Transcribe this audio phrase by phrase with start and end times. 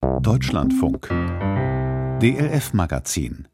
[0.00, 1.08] Deutschlandfunk
[2.20, 3.48] DLF Magazin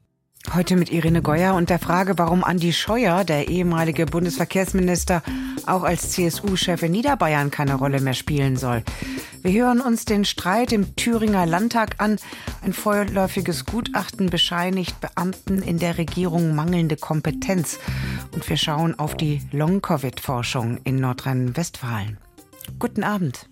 [0.52, 5.22] Heute mit Irene Geuer und der Frage, warum Andi Scheuer, der ehemalige Bundesverkehrsminister,
[5.66, 8.82] auch als CSU-Chef in Niederbayern keine Rolle mehr spielen soll.
[9.42, 12.18] Wir hören uns den Streit im Thüringer Landtag an.
[12.62, 17.78] Ein vorläufiges Gutachten bescheinigt Beamten in der Regierung mangelnde Kompetenz.
[18.32, 22.18] Und wir schauen auf die Long-Covid-Forschung in Nordrhein-Westfalen.
[22.78, 23.48] Guten Abend.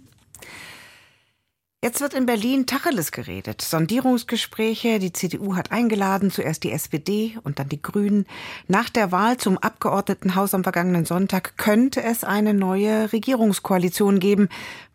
[1.85, 3.61] Jetzt wird in Berlin Tacheles geredet.
[3.61, 5.01] Sondierungsgespräche.
[5.01, 8.25] Die CDU hat eingeladen, zuerst die SPD und dann die Grünen.
[8.69, 14.49] Nach der Wahl zum Abgeordnetenhaus am vergangenen Sonntag könnte es eine neue Regierungskoalition geben,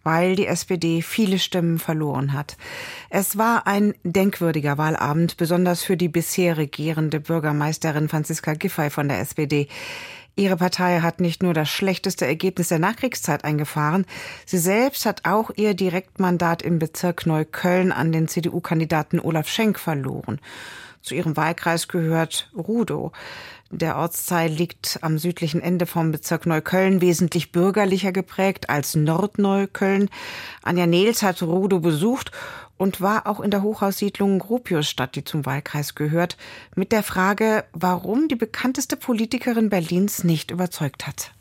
[0.06, 2.56] weil die SPD viele Stimmen verloren hat.
[3.10, 9.20] Es war ein denkwürdiger Wahlabend, besonders für die bisher regierende Bürgermeisterin Franziska Giffey von der
[9.20, 9.68] SPD.
[10.38, 14.06] Ihre Partei hat nicht nur das schlechteste Ergebnis der Nachkriegszeit eingefahren,
[14.46, 20.40] sie selbst hat auch ihr Direktmandat im Bezirk Neukölln an den CDU-Kandidaten Olaf Schenk verloren.
[21.02, 23.14] Zu ihrem Wahlkreis gehört Rudow.
[23.72, 30.08] Der Ortsteil liegt am südlichen Ende vom Bezirk Neukölln, wesentlich bürgerlicher geprägt als Nordneukölln.
[30.62, 32.32] Anja Nehls hat Rudow besucht
[32.78, 36.38] und war auch in der Hochhaussiedlung Gropiusstadt, die zum Wahlkreis gehört,
[36.76, 41.32] mit der Frage, warum die bekannteste Politikerin Berlins nicht überzeugt hat.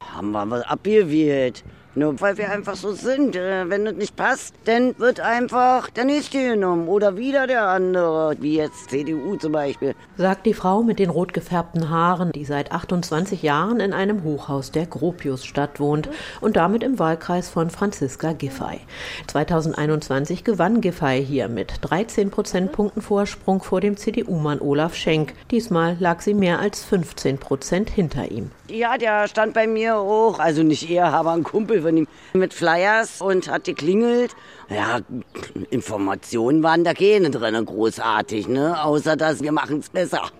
[0.00, 1.64] Haben wir was abgewählt.
[1.98, 3.34] Nur weil wir einfach so sind.
[3.34, 8.36] Äh, wenn es nicht passt, dann wird einfach der nächste genommen oder wieder der andere,
[8.38, 9.96] wie jetzt CDU zum Beispiel.
[10.16, 14.70] Sagt die Frau mit den rot gefärbten Haaren, die seit 28 Jahren in einem Hochhaus
[14.70, 16.08] der Gropiusstadt wohnt
[16.40, 18.78] und damit im Wahlkreis von Franziska Giffey.
[19.26, 25.34] 2021 gewann Giffey hier mit 13 Prozentpunkten Vorsprung vor dem CDU-Mann Olaf Schenk.
[25.50, 28.52] Diesmal lag sie mehr als 15 Prozent hinter ihm.
[28.70, 32.54] Ja, der stand bei mir hoch, also nicht er, aber ein Kumpel von ihm, mit
[32.54, 34.36] Flyers und hat geklingelt.
[34.68, 35.00] Ja,
[35.70, 38.82] Informationen waren da keine drin, großartig, ne?
[38.82, 40.30] Außer, dass wir machen es besser.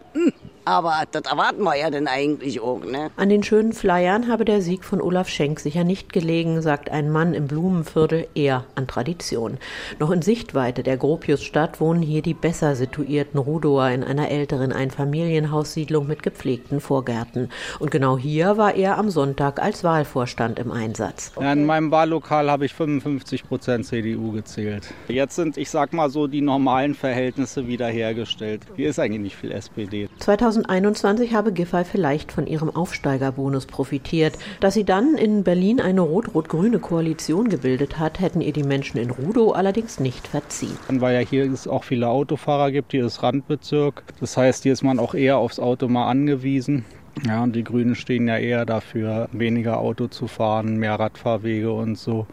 [0.69, 3.11] Aber das erwarten wir ja denn eigentlich auch, ne?
[3.17, 7.11] An den schönen Flyern habe der Sieg von Olaf Schenk sicher nicht gelegen, sagt ein
[7.11, 9.57] Mann im Blumenviertel, eher an Tradition.
[9.99, 16.07] Noch in Sichtweite der Gropiusstadt wohnen hier die besser situierten Rudower in einer älteren Einfamilienhaussiedlung
[16.07, 17.49] mit gepflegten Vorgärten.
[17.79, 21.33] Und genau hier war er am Sonntag als Wahlvorstand im Einsatz.
[21.41, 24.93] Ja, in meinem Wahllokal habe ich 55 Prozent CDU gezählt.
[25.09, 28.67] Jetzt sind, ich sag mal so, die normalen Verhältnisse wiederhergestellt.
[28.77, 30.11] Hier ist eigentlich nicht viel SPD.
[30.19, 34.39] 2000 2021 habe Giffey vielleicht von ihrem Aufsteigerbonus profitiert.
[34.61, 39.11] Dass sie dann in Berlin eine rot-rot-grüne Koalition gebildet hat, hätten ihr die Menschen in
[39.11, 40.77] Rudow allerdings nicht verziehen.
[40.89, 44.03] Weil ja hier es auch viele Autofahrer gibt, hier ist Randbezirk.
[44.21, 46.85] Das heißt, hier ist man auch eher aufs Auto mal angewiesen.
[47.27, 51.99] Ja, und die Grünen stehen ja eher dafür, weniger Auto zu fahren, mehr Radfahrwege und
[51.99, 52.27] so.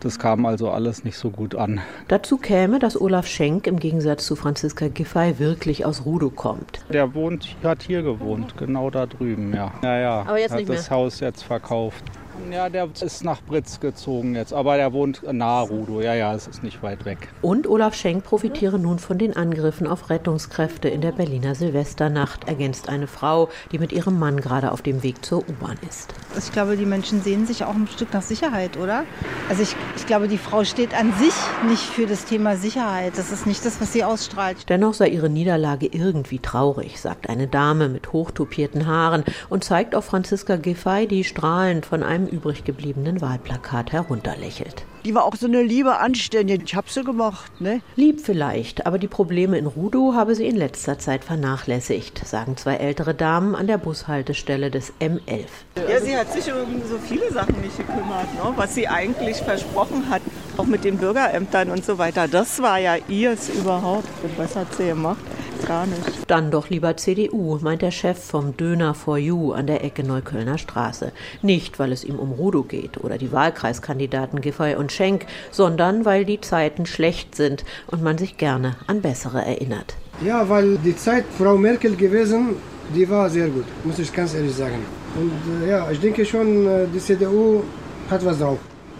[0.00, 1.80] Das kam also alles nicht so gut an.
[2.08, 6.84] Dazu käme, dass Olaf Schenk im Gegensatz zu Franziska Giffey wirklich aus Rudow kommt.
[6.92, 9.72] Der wohnt, hat hier gewohnt, genau da drüben, ja.
[9.82, 10.20] Ja, ja.
[10.20, 10.90] Aber jetzt hat das.
[10.90, 12.04] Haus jetzt verkauft.
[12.50, 16.00] Ja, der ist nach Britz gezogen jetzt, aber der wohnt nahe Rudo.
[16.00, 17.28] Ja, ja, es ist nicht weit weg.
[17.42, 22.88] Und Olaf Schenk profitiere nun von den Angriffen auf Rettungskräfte in der Berliner Silvesternacht, ergänzt
[22.88, 26.14] eine Frau, die mit ihrem Mann gerade auf dem Weg zur U-Bahn ist.
[26.38, 29.04] Ich glaube, die Menschen sehen sich auch ein Stück nach Sicherheit, oder?
[29.48, 31.34] Also ich, ich glaube, die Frau steht an sich
[31.68, 33.12] nicht für das Thema Sicherheit.
[33.16, 34.68] Das ist nicht das, was sie ausstrahlt.
[34.68, 40.04] Dennoch sei ihre Niederlage irgendwie traurig, sagt eine Dame mit hochtupierten Haaren und zeigt auf
[40.04, 44.86] Franziska Giffey, die strahlend von einem übrig gebliebenen Wahlplakat herunterlächelt.
[45.08, 46.62] Die war auch so eine liebe Anständige.
[46.62, 47.80] Ich hab sie gemacht, ne?
[47.96, 52.74] Lieb vielleicht, aber die Probleme in Rudow habe sie in letzter Zeit vernachlässigt, sagen zwei
[52.74, 55.46] ältere Damen an der Bushaltestelle des M11.
[55.88, 58.52] Ja, sie hat sich um so viele Sachen nicht gekümmert, ne?
[58.56, 60.20] was sie eigentlich versprochen hat,
[60.58, 62.28] auch mit den Bürgerämtern und so weiter.
[62.28, 64.08] Das war ja ihrs überhaupt.
[64.22, 65.24] Und was hat sie gemacht?
[65.66, 66.00] Gar nicht.
[66.28, 70.58] Dann doch lieber CDU, meint der Chef vom Döner for You an der Ecke Neuköllner
[70.58, 71.12] Straße.
[71.42, 76.24] Nicht, weil es ihm um Rudow geht oder die Wahlkreiskandidaten Giffey und Schenk, sondern weil
[76.24, 79.94] die Zeiten schlecht sind und man sich gerne an bessere erinnert.
[80.24, 82.56] Ja, weil die Zeit Frau Merkel gewesen,
[82.94, 84.84] die war sehr gut, muss ich ganz ehrlich sagen.
[85.14, 87.62] Und äh, ja, ich denke schon, äh, die CDU
[88.10, 88.58] hat was drauf.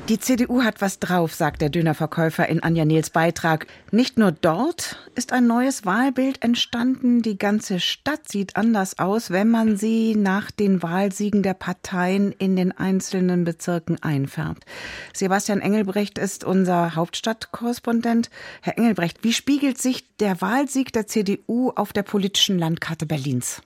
[0.08, 3.66] Die CDU hat was drauf, sagt der Dönerverkäufer in Anja Nils Beitrag.
[3.90, 9.50] Nicht nur dort ist ein neues Wahlbild entstanden, die ganze Stadt sieht anders aus, wenn
[9.50, 14.64] man sie nach den Wahlsiegen der Parteien in den einzelnen Bezirken einfärbt.
[15.12, 18.30] Sebastian Engelbrecht ist unser Hauptstadtkorrespondent.
[18.62, 23.60] Herr Engelbrecht, wie spiegelt sich der Wahlsieg der CDU auf der politischen Landkarte Berlins?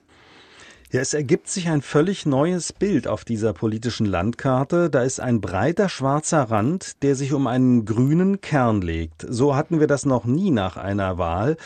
[0.93, 4.91] Ja, es ergibt sich ein völlig neues Bild auf dieser politischen Landkarte.
[4.91, 9.25] Da ist ein breiter schwarzer Rand, der sich um einen grünen Kern legt.
[9.27, 11.57] So hatten wir das noch nie nach einer Wahl.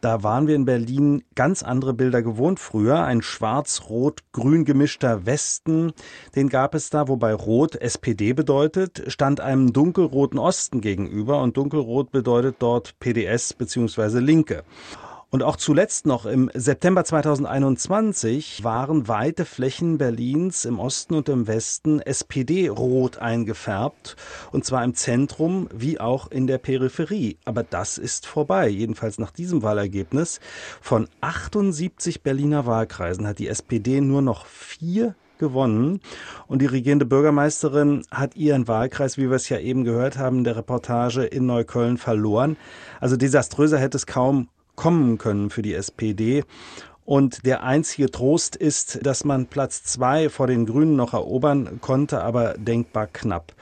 [0.00, 3.02] Da waren wir in Berlin ganz andere Bilder gewohnt früher.
[3.02, 5.92] Ein schwarz-rot-grün gemischter Westen,
[6.36, 12.12] den gab es da, wobei Rot SPD bedeutet, stand einem dunkelroten Osten gegenüber und dunkelrot
[12.12, 14.20] bedeutet dort PDS bzw.
[14.20, 14.62] Linke.
[15.32, 21.46] Und auch zuletzt noch im September 2021 waren weite Flächen Berlins im Osten und im
[21.46, 24.16] Westen SPD-rot eingefärbt.
[24.50, 27.38] Und zwar im Zentrum wie auch in der Peripherie.
[27.46, 28.68] Aber das ist vorbei.
[28.68, 30.38] Jedenfalls nach diesem Wahlergebnis.
[30.82, 36.02] Von 78 Berliner Wahlkreisen hat die SPD nur noch vier gewonnen.
[36.46, 40.44] Und die regierende Bürgermeisterin hat ihren Wahlkreis, wie wir es ja eben gehört haben, in
[40.44, 42.58] der Reportage in Neukölln verloren.
[43.00, 46.44] Also desaströser hätte es kaum kommen können für die SPD.
[47.04, 52.22] Und der einzige Trost ist, dass man Platz zwei vor den Grünen noch erobern konnte,
[52.22, 53.54] aber denkbar knapp.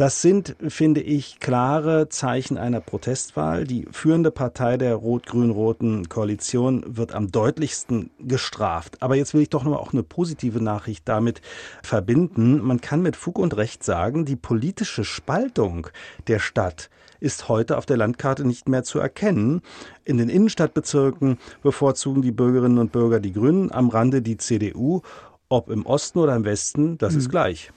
[0.00, 3.66] Das sind, finde ich, klare Zeichen einer Protestwahl.
[3.66, 9.02] Die führende Partei der rot-grün-roten Koalition wird am deutlichsten gestraft.
[9.02, 11.42] Aber jetzt will ich doch noch auch eine positive Nachricht damit
[11.82, 12.62] verbinden.
[12.62, 15.88] Man kann mit Fug und Recht sagen, die politische Spaltung
[16.28, 16.88] der Stadt
[17.20, 19.62] ist heute auf der Landkarte nicht mehr zu erkennen.
[20.04, 25.02] In den Innenstadtbezirken bevorzugen die Bürgerinnen und Bürger die Grünen, am Rande die CDU.
[25.48, 27.18] Ob im Osten oder im Westen, das mhm.
[27.18, 27.72] ist gleich.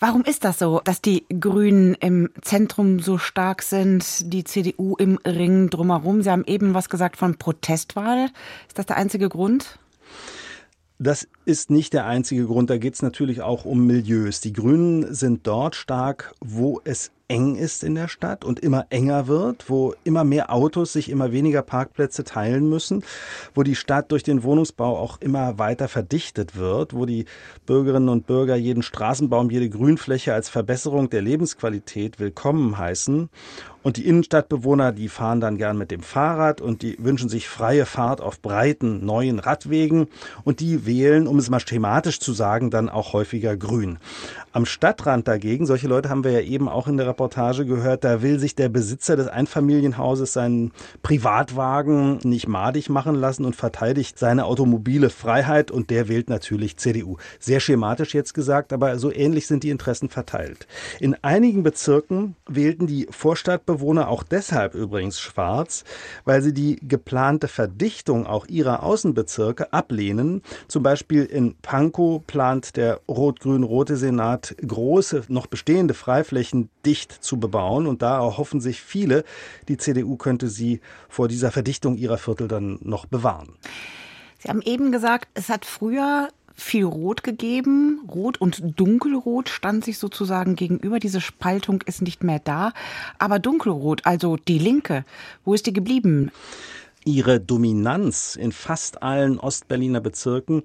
[0.00, 5.18] Warum ist das so, dass die Grünen im Zentrum so stark sind, die CDU im
[5.26, 6.22] Ring drumherum?
[6.22, 8.28] Sie haben eben was gesagt von Protestwahl.
[8.68, 9.78] Ist das der einzige Grund?
[10.98, 12.70] Das ist nicht der einzige Grund.
[12.70, 14.40] Da geht es natürlich auch um Milieus.
[14.40, 19.26] Die Grünen sind dort stark, wo es eng ist in der Stadt und immer enger
[19.26, 23.02] wird, wo immer mehr Autos sich immer weniger Parkplätze teilen müssen,
[23.54, 27.24] wo die Stadt durch den Wohnungsbau auch immer weiter verdichtet wird, wo die
[27.66, 33.30] Bürgerinnen und Bürger jeden Straßenbaum, jede Grünfläche als Verbesserung der Lebensqualität willkommen heißen.
[33.84, 37.84] Und die Innenstadtbewohner, die fahren dann gern mit dem Fahrrad und die wünschen sich freie
[37.84, 40.08] Fahrt auf breiten, neuen Radwegen
[40.42, 43.98] und die wählen, um es mal schematisch zu sagen, dann auch häufiger grün.
[44.52, 48.22] Am Stadtrand dagegen, solche Leute haben wir ja eben auch in der Reportage gehört, da
[48.22, 50.72] will sich der Besitzer des Einfamilienhauses seinen
[51.04, 57.18] Privatwagen nicht madig machen lassen und verteidigt seine automobile Freiheit und der wählt natürlich CDU.
[57.38, 60.66] Sehr schematisch jetzt gesagt, aber so ähnlich sind die Interessen verteilt.
[60.98, 65.84] In einigen Bezirken wählten die Vorstadtbewohner auch deshalb übrigens schwarz,
[66.24, 70.42] weil sie die geplante Verdichtung auch ihrer Außenbezirke ablehnen.
[70.66, 77.86] Zum Beispiel in Pankow plant der rot-grün-rote Senat große, noch bestehende Freiflächen dicht zu bebauen.
[77.86, 79.24] Und da erhoffen sich viele,
[79.68, 83.54] die CDU könnte sie vor dieser Verdichtung ihrer Viertel dann noch bewahren.
[84.38, 88.00] Sie haben eben gesagt, es hat früher viel Rot gegeben.
[88.08, 90.98] Rot und Dunkelrot stand sich sozusagen gegenüber.
[90.98, 92.72] Diese Spaltung ist nicht mehr da.
[93.18, 95.04] Aber Dunkelrot, also die Linke,
[95.44, 96.30] wo ist die geblieben?
[97.04, 100.62] Ihre Dominanz in fast allen Ostberliner Bezirken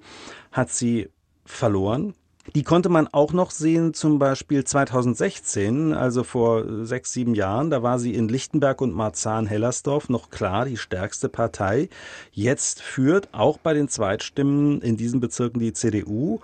[0.52, 1.10] hat sie
[1.44, 2.14] verloren.
[2.54, 7.70] Die konnte man auch noch sehen, zum Beispiel 2016, also vor sechs, sieben Jahren.
[7.70, 11.90] Da war sie in Lichtenberg und Marzahn-Hellersdorf noch klar die stärkste Partei.
[12.32, 16.40] Jetzt führt auch bei den Zweitstimmen in diesen Bezirken die CDU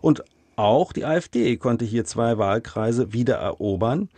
[0.00, 0.24] und
[0.54, 4.08] auch die AfD konnte hier zwei Wahlkreise wieder erobern.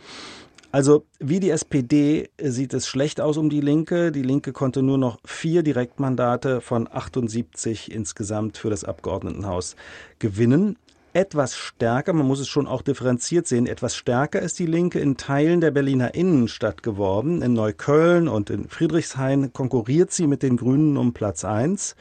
[0.71, 4.11] Also wie die SPD sieht es schlecht aus um die Linke.
[4.11, 9.75] Die Linke konnte nur noch vier Direktmandate von 78 insgesamt für das Abgeordnetenhaus
[10.19, 10.77] gewinnen
[11.13, 15.15] etwas stärker, man muss es schon auch differenziert sehen, etwas stärker ist die Linke in
[15.15, 17.41] Teilen der Berliner Innenstadt geworden.
[17.41, 21.95] In Neukölln und in Friedrichshain konkurriert sie mit den Grünen um Platz eins.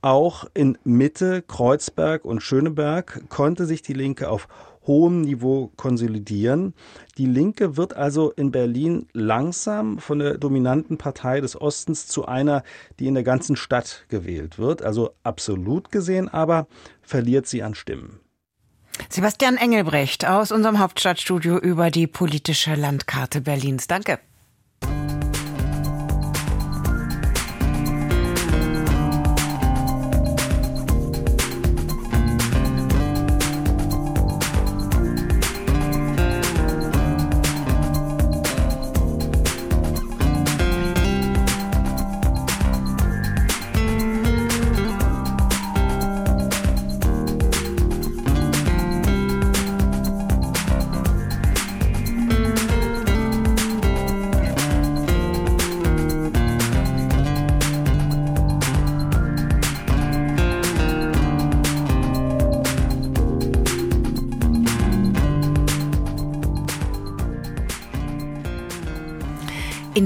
[0.00, 4.48] Auch in Mitte, Kreuzberg und Schöneberg konnte sich die Linke auf
[4.86, 6.74] hohem Niveau konsolidieren.
[7.18, 12.64] Die Linke wird also in Berlin langsam von der dominanten Partei des Ostens zu einer,
[12.98, 14.82] die in der ganzen Stadt gewählt wird.
[14.82, 16.66] Also absolut gesehen aber
[17.02, 18.20] verliert sie an Stimmen.
[19.08, 23.86] Sebastian Engelbrecht aus unserem Hauptstadtstudio über die politische Landkarte Berlins.
[23.86, 24.18] Danke.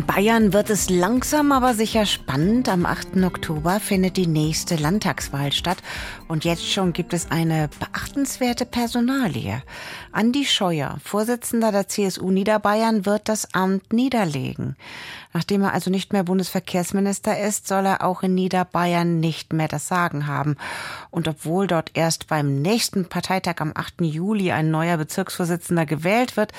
[0.02, 2.68] In Bayern wird es langsam aber sicher spannend.
[2.68, 3.18] Am 8.
[3.22, 5.78] Oktober findet die nächste Landtagswahl statt.
[6.26, 9.62] Und jetzt schon gibt es eine beachtenswerte Personalie.
[10.10, 14.74] Andi Scheuer, Vorsitzender der CSU Niederbayern, wird das Amt niederlegen.
[15.32, 19.86] Nachdem er also nicht mehr Bundesverkehrsminister ist, soll er auch in Niederbayern nicht mehr das
[19.86, 20.56] Sagen haben.
[21.12, 24.00] Und obwohl dort erst beim nächsten Parteitag am 8.
[24.00, 26.52] Juli ein neuer Bezirksvorsitzender gewählt wird,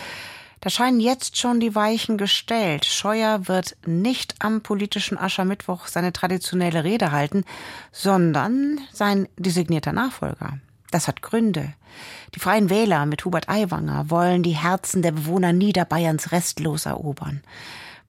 [0.63, 2.85] da scheinen jetzt schon die Weichen gestellt.
[2.85, 7.43] Scheuer wird nicht am politischen Aschermittwoch seine traditionelle Rede halten,
[7.91, 10.59] sondern sein designierter Nachfolger.
[10.89, 11.73] Das hat Gründe.
[12.33, 17.41] Die Freien Wähler mit Hubert Aiwanger wollen die Herzen der Bewohner Niederbayerns restlos erobern.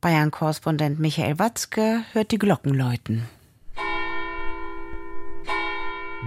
[0.01, 3.29] Bayern-Korrespondent Michael Watzke hört die Glocken läuten.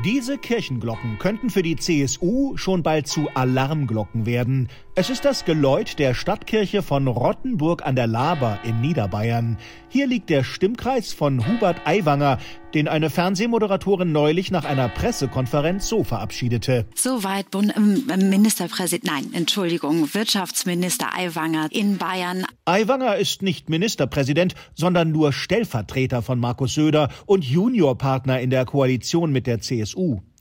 [0.06, 4.70] Diese Kirchenglocken könnten für die CSU schon bald zu Alarmglocken werden.
[4.94, 9.58] Es ist das Geläut der Stadtkirche von Rottenburg an der Laber in Niederbayern.
[9.90, 12.38] Hier liegt der Stimmkreis von Hubert Aiwanger,
[12.74, 16.86] den eine Fernsehmoderatorin neulich nach einer Pressekonferenz so verabschiedete.
[16.96, 22.46] Soweit Bund äh, Ministerpräsident, nein, Entschuldigung, Wirtschaftsminister Aiwanger in Bayern.
[22.66, 29.32] Aiwanger ist nicht Ministerpräsident, sondern nur Stellvertreter von Markus Söder und Juniorpartner in der Koalition
[29.32, 29.87] mit der CSU.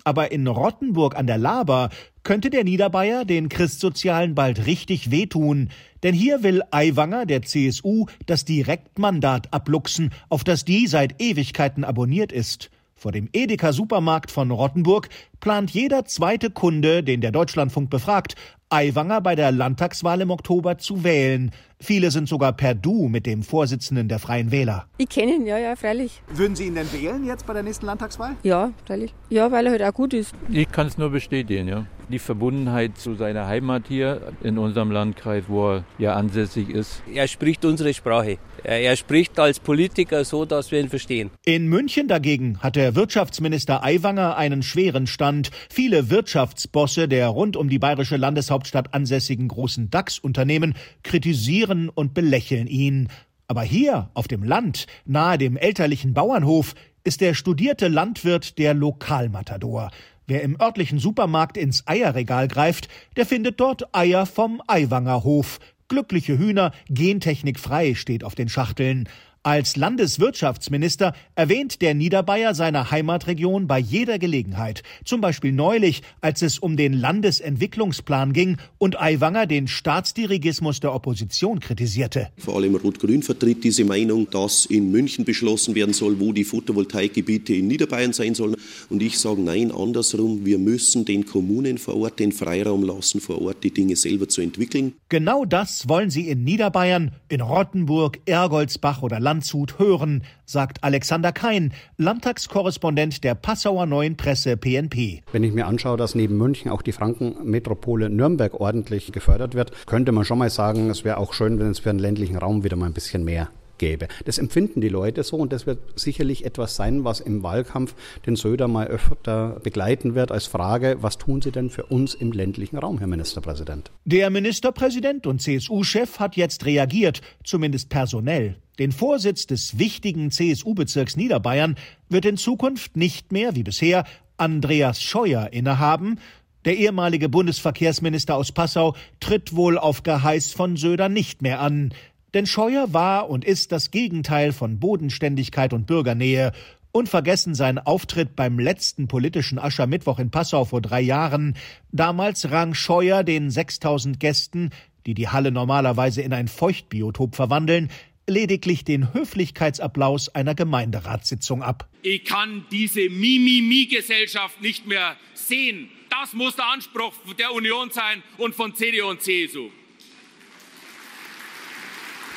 [0.04, 1.90] Aber in Rottenburg an der Laber
[2.22, 5.70] könnte der Niederbayer den Christsozialen bald richtig wehtun.
[6.02, 12.32] Denn hier will Aiwanger der CSU das Direktmandat abluchsen, auf das die seit Ewigkeiten abonniert
[12.32, 12.70] ist.
[12.98, 15.10] Vor dem Edeka Supermarkt von Rottenburg
[15.40, 18.36] plant jeder zweite Kunde, den der Deutschlandfunk befragt,
[18.70, 21.50] Aiwanger bei der Landtagswahl im Oktober zu wählen.
[21.78, 24.86] Viele sind sogar per Du mit dem Vorsitzenden der Freien Wähler.
[24.96, 26.22] Ich kenne ihn, ja, ja, freilich.
[26.28, 28.34] Würden Sie ihn denn wählen jetzt bei der nächsten Landtagswahl?
[28.42, 29.14] Ja, freilich.
[29.28, 30.34] Ja, weil er halt auch gut ist.
[30.48, 31.86] Ich kann es nur bestätigen, ja.
[32.08, 37.02] Die Verbundenheit zu seiner Heimat hier in unserem Landkreis, wo er ja ansässig ist.
[37.12, 38.38] Er spricht unsere Sprache.
[38.62, 41.30] Er spricht als Politiker so, dass wir ihn verstehen.
[41.44, 45.50] In München dagegen hat der Wirtschaftsminister Aiwanger einen schweren Stand.
[45.68, 53.08] Viele Wirtschaftsbosse der rund um die bayerische Landeshauptstadt ansässigen großen DAX-Unternehmen kritisieren und belächeln ihn.
[53.48, 59.90] Aber hier auf dem Land, nahe dem elterlichen Bauernhof, ist der studierte Landwirt der Lokalmatador.
[60.26, 65.60] Wer im örtlichen Supermarkt ins Eierregal greift, der findet dort Eier vom Aiwanger Hof.
[65.88, 69.08] Glückliche Hühner, gentechnikfrei steht auf den Schachteln.
[69.46, 74.82] Als Landeswirtschaftsminister erwähnt der Niederbayer seine Heimatregion bei jeder Gelegenheit.
[75.04, 81.60] Zum Beispiel neulich, als es um den Landesentwicklungsplan ging und Aiwanger den Staatsdirigismus der Opposition
[81.60, 82.30] kritisierte.
[82.38, 87.54] Vor allem Rot-Grün vertritt diese Meinung, dass in München beschlossen werden soll, wo die Photovoltaikgebiete
[87.54, 88.56] in Niederbayern sein sollen.
[88.90, 90.44] Und ich sage nein, andersrum.
[90.44, 94.40] Wir müssen den Kommunen vor Ort den Freiraum lassen, vor Ort die Dinge selber zu
[94.40, 94.94] entwickeln.
[95.08, 101.30] Genau das wollen sie in Niederbayern, in Rottenburg, Ergoldsbach oder Land Landshut hören, sagt Alexander
[101.30, 105.20] Kein, Landtagskorrespondent der Passauer Neuen Presse PNP.
[105.30, 110.12] Wenn ich mir anschaue, dass neben München auch die Frankenmetropole Nürnberg ordentlich gefördert wird, könnte
[110.12, 112.76] man schon mal sagen, es wäre auch schön, wenn es für den ländlichen Raum wieder
[112.76, 114.08] mal ein bisschen mehr gäbe.
[114.24, 117.94] Das empfinden die Leute so und das wird sicherlich etwas sein, was im Wahlkampf
[118.26, 122.32] den Söder mal öfter begleiten wird als Frage, was tun Sie denn für uns im
[122.32, 123.90] ländlichen Raum, Herr Ministerpräsident?
[124.04, 128.56] Der Ministerpräsident und CSU-Chef hat jetzt reagiert, zumindest personell.
[128.78, 131.76] Den Vorsitz des wichtigen CSU-Bezirks Niederbayern
[132.08, 134.04] wird in Zukunft nicht mehr wie bisher
[134.36, 136.20] Andreas Scheuer innehaben.
[136.66, 141.94] Der ehemalige Bundesverkehrsminister aus Passau tritt wohl auf Geheiß von Söder nicht mehr an.
[142.36, 146.52] Denn Scheuer war und ist das Gegenteil von Bodenständigkeit und Bürgernähe.
[146.92, 151.56] Unvergessen sein Auftritt beim letzten politischen Aschermittwoch in Passau vor drei Jahren.
[151.92, 154.68] Damals rang Scheuer den 6000 Gästen,
[155.06, 157.88] die die Halle normalerweise in ein Feuchtbiotop verwandeln,
[158.26, 161.88] lediglich den Höflichkeitsapplaus einer Gemeinderatssitzung ab.
[162.02, 165.88] Ich kann diese Mimimi-Gesellschaft nicht mehr sehen.
[166.10, 169.70] Das muss der Anspruch der Union sein und von CDU und CSU.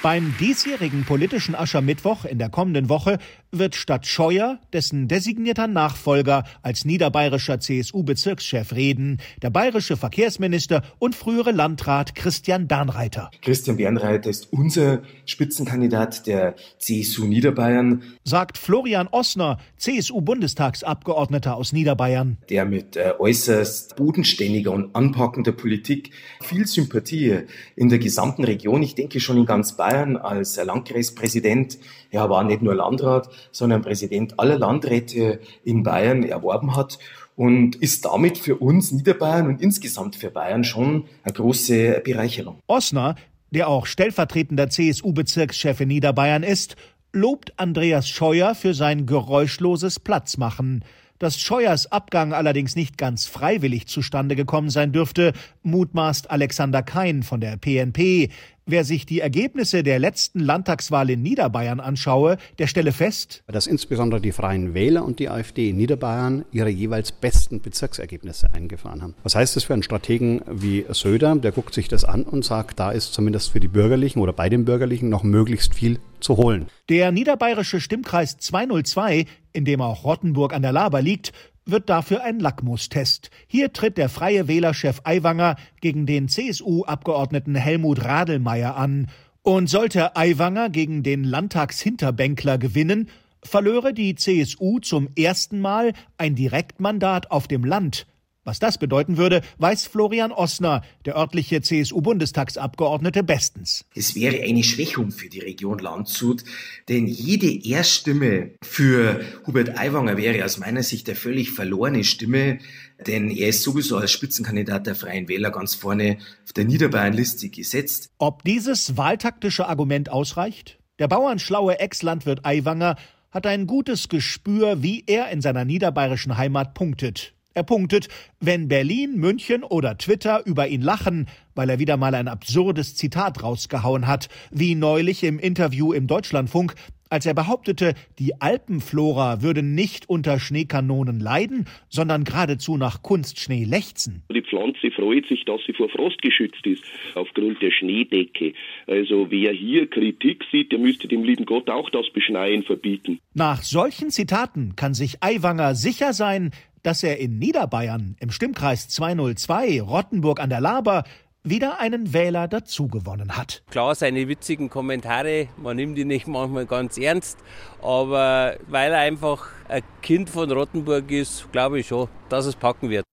[0.01, 3.19] Beim diesjährigen politischen Aschermittwoch in der kommenden Woche
[3.51, 11.51] wird statt Scheuer dessen designierter Nachfolger als niederbayerischer CSU-Bezirkschef reden, der bayerische Verkehrsminister und frühere
[11.51, 13.31] Landrat Christian Bernreiter.
[13.41, 22.37] Christian Bernreiter ist unser Spitzenkandidat der CSU Niederbayern, sagt Florian Ossner, CSU-Bundestagsabgeordneter aus Niederbayern.
[22.49, 27.39] Der mit äh, äußerst bodenständiger und anpackender Politik viel Sympathie
[27.75, 31.79] in der gesamten Region, ich denke schon in ganz Bayern als Landkreispräsident,
[32.11, 36.99] er war nicht nur Landrat, sondern Präsident aller Landräte in Bayern erworben hat
[37.35, 42.57] und ist damit für uns Niederbayern und insgesamt für Bayern schon eine große Bereicherung.
[42.67, 43.15] Osner
[43.51, 46.75] der auch stellvertretender CSU-Bezirkschef in Niederbayern ist,
[47.11, 50.83] lobt Andreas Scheuer für sein geräuschloses Platzmachen.
[51.17, 57.41] Dass Scheuers Abgang allerdings nicht ganz freiwillig zustande gekommen sein dürfte, mutmaßt Alexander Kein von
[57.41, 58.29] der PNP.
[58.71, 64.21] Wer sich die Ergebnisse der letzten Landtagswahl in Niederbayern anschaue, der stelle fest, dass insbesondere
[64.21, 69.15] die Freien Wähler und die AfD in Niederbayern ihre jeweils besten Bezirksergebnisse eingefahren haben.
[69.23, 71.35] Was heißt das für einen Strategen wie Söder?
[71.35, 74.49] Der guckt sich das an und sagt, da ist zumindest für die Bürgerlichen oder bei
[74.49, 76.67] den Bürgerlichen noch möglichst viel zu holen.
[76.89, 81.31] Der niederbayerische Stimmkreis 202, in dem auch Rottenburg an der Laber liegt,
[81.71, 83.29] wird dafür ein Lackmustest.
[83.47, 89.07] Hier tritt der freie Wählerchef Aiwanger gegen den CSU-Abgeordneten Helmut Radelmeier an.
[89.41, 93.09] Und sollte Aiwanger gegen den Landtagshinterbänkler gewinnen,
[93.41, 98.05] verlöre die CSU zum ersten Mal ein Direktmandat auf dem Land.
[98.45, 103.85] Was das bedeuten würde, weiß Florian Ossner, der örtliche CSU-Bundestagsabgeordnete, bestens.
[103.93, 106.43] Es wäre eine Schwächung für die Region Landshut,
[106.87, 112.59] denn jede Erststimme für Hubert Aiwanger wäre aus meiner Sicht eine völlig verlorene Stimme,
[113.05, 118.09] denn er ist sowieso als Spitzenkandidat der Freien Wähler ganz vorne auf der Niederbayernliste gesetzt.
[118.19, 120.79] Ob dieses wahltaktische Argument ausreicht?
[120.97, 122.95] Der bauernschlaue Ex-Landwirt Aiwanger
[123.31, 127.33] hat ein gutes Gespür, wie er in seiner niederbayerischen Heimat punktet.
[127.59, 128.07] Er punktet,
[128.39, 133.43] wenn Berlin, München oder Twitter über ihn lachen, weil er wieder mal ein absurdes Zitat
[133.43, 136.73] rausgehauen hat, wie neulich im Interview im Deutschlandfunk,
[137.09, 144.21] als er behauptete, die Alpenflora würde nicht unter Schneekanonen leiden, sondern geradezu nach Kunstschnee lechzen.
[144.31, 146.83] Die Pflanze freut sich, dass sie vor Frost geschützt ist,
[147.15, 148.53] aufgrund der Schneedecke.
[148.85, 153.19] Also wer hier Kritik sieht, der müsste dem lieben Gott auch das Beschneien verbieten.
[153.33, 156.51] Nach solchen Zitaten kann sich Aiwanger sicher sein,
[156.83, 161.03] dass er in Niederbayern im Stimmkreis 202 Rottenburg an der Laber
[161.43, 163.63] wieder einen Wähler dazugewonnen hat.
[163.71, 167.37] Klar, seine witzigen Kommentare, man nimmt die nicht manchmal ganz ernst,
[167.81, 172.89] aber weil er einfach ein Kind von Rottenburg ist, glaube ich schon, dass es packen
[172.89, 173.05] wird.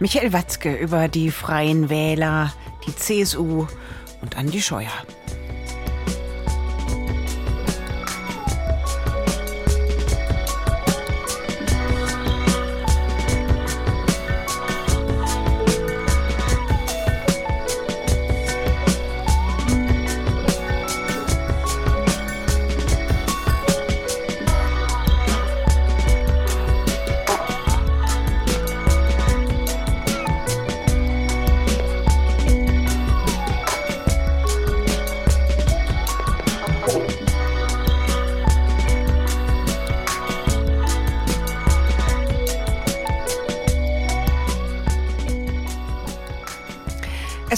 [0.00, 2.52] Michael Watzke über die Freien Wähler,
[2.86, 3.66] die CSU
[4.22, 4.92] und Andi Scheuer.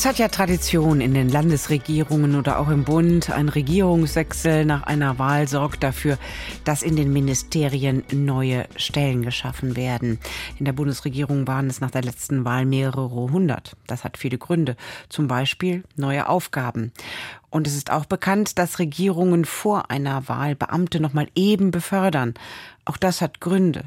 [0.00, 3.28] Es hat ja Tradition in den Landesregierungen oder auch im Bund.
[3.28, 6.16] Ein Regierungswechsel nach einer Wahl sorgt dafür,
[6.64, 10.18] dass in den Ministerien neue Stellen geschaffen werden.
[10.58, 13.76] In der Bundesregierung waren es nach der letzten Wahl mehrere hundert.
[13.86, 14.74] Das hat viele Gründe.
[15.10, 16.92] Zum Beispiel neue Aufgaben.
[17.50, 22.32] Und es ist auch bekannt, dass Regierungen vor einer Wahl Beamte noch mal eben befördern.
[22.86, 23.84] Auch das hat Gründe.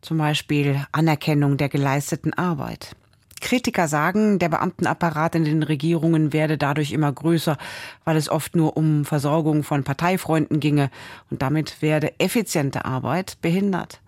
[0.00, 2.96] Zum Beispiel Anerkennung der geleisteten Arbeit.
[3.40, 7.56] Kritiker sagen, der Beamtenapparat in den Regierungen werde dadurch immer größer,
[8.04, 10.90] weil es oft nur um Versorgung von Parteifreunden ginge
[11.30, 14.00] und damit werde effiziente Arbeit behindert.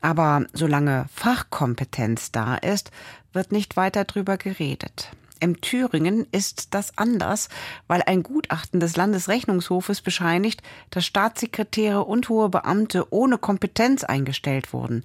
[0.00, 2.90] Aber solange Fachkompetenz da ist,
[3.32, 5.12] wird nicht weiter drüber geredet.
[5.42, 7.48] Im Thüringen ist das anders,
[7.88, 15.04] weil ein Gutachten des Landesrechnungshofes bescheinigt, dass Staatssekretäre und hohe Beamte ohne Kompetenz eingestellt wurden.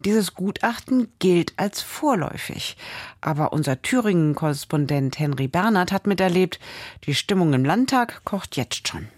[0.00, 2.78] Dieses Gutachten gilt als vorläufig.
[3.20, 6.60] Aber unser Thüringen-Korrespondent Henry Bernhard hat miterlebt,
[7.04, 9.08] die Stimmung im Landtag kocht jetzt schon.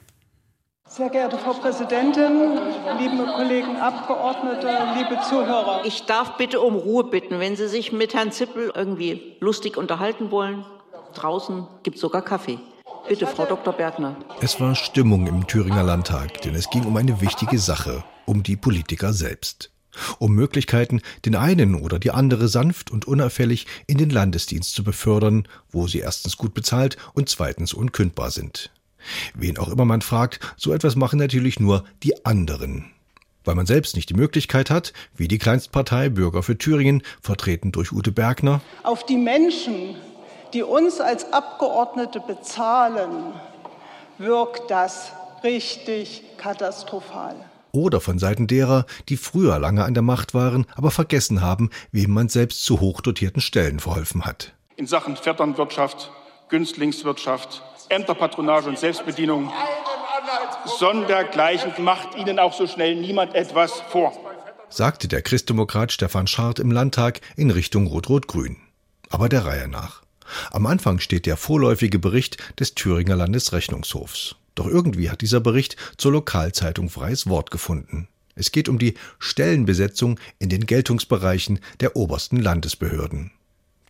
[0.97, 2.59] Sehr geehrte Frau Präsidentin,
[2.99, 5.83] liebe Kollegen Abgeordnete, liebe Zuhörer.
[5.85, 10.31] Ich darf bitte um Ruhe bitten, wenn Sie sich mit Herrn Zippel irgendwie lustig unterhalten
[10.31, 10.65] wollen.
[11.13, 12.59] Draußen gibt es sogar Kaffee.
[13.07, 13.75] Bitte, Frau Dr.
[13.75, 14.17] Bergner.
[14.41, 18.57] Es war Stimmung im Thüringer Landtag, denn es ging um eine wichtige Sache, um die
[18.57, 19.71] Politiker selbst.
[20.19, 25.47] Um Möglichkeiten, den einen oder die andere sanft und unauffällig in den Landesdienst zu befördern,
[25.71, 28.71] wo sie erstens gut bezahlt und zweitens unkündbar sind.
[29.35, 32.91] Wen auch immer man fragt, so etwas machen natürlich nur die anderen.
[33.45, 37.93] Weil man selbst nicht die Möglichkeit hat, wie die Kleinstpartei Bürger für Thüringen, vertreten durch
[37.93, 39.95] Ute Bergner, auf die Menschen,
[40.53, 43.35] die uns als Abgeordnete bezahlen,
[44.19, 45.13] wirkt das
[45.45, 47.37] richtig katastrophal.
[47.73, 52.11] Oder von Seiten derer, die früher lange an der Macht waren, aber vergessen haben, wem
[52.11, 54.55] man selbst zu hochdotierten Stellen verholfen hat.
[54.77, 56.11] In Sachen Vetternwirtschaft
[56.49, 59.53] Günstlingswirtschaft, Ämterpatronage und Selbstbedienung.
[60.79, 64.13] Sondergleichen macht Ihnen auch so schnell niemand etwas vor.
[64.69, 68.57] Sagte der Christdemokrat Stefan Schart im Landtag in Richtung Rot-Rot-Grün.
[69.11, 70.03] Aber der Reihe nach.
[70.51, 74.37] Am Anfang steht der vorläufige Bericht des Thüringer Landesrechnungshofs.
[74.57, 78.09] Doch irgendwie hat dieser Bericht zur Lokalzeitung freies Wort gefunden.
[78.35, 83.31] Es geht um die Stellenbesetzung in den Geltungsbereichen der obersten Landesbehörden.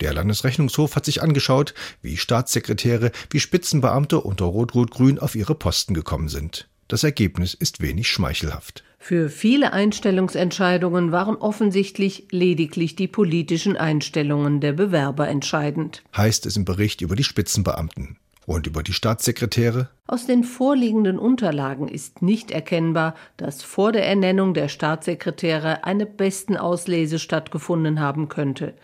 [0.01, 6.29] Der Landesrechnungshof hat sich angeschaut, wie Staatssekretäre, wie Spitzenbeamte unter Rot-Rot-Grün auf ihre Posten gekommen
[6.29, 6.69] sind.
[6.89, 8.85] Das Ergebnis ist wenig schmeichelhaft.
[8.99, 16.03] Für viele Einstellungsentscheidungen waren offensichtlich lediglich die politischen Einstellungen der Bewerber entscheidend.
[16.17, 18.19] Heißt es im Bericht über die Spitzenbeamten.
[18.47, 19.89] Und über die Staatssekretäre?
[20.09, 27.19] Aus den vorliegenden Unterlagen ist nicht erkennbar, dass vor der Ernennung der Staatssekretäre eine Bestenauslese
[27.19, 28.75] stattgefunden haben könnte.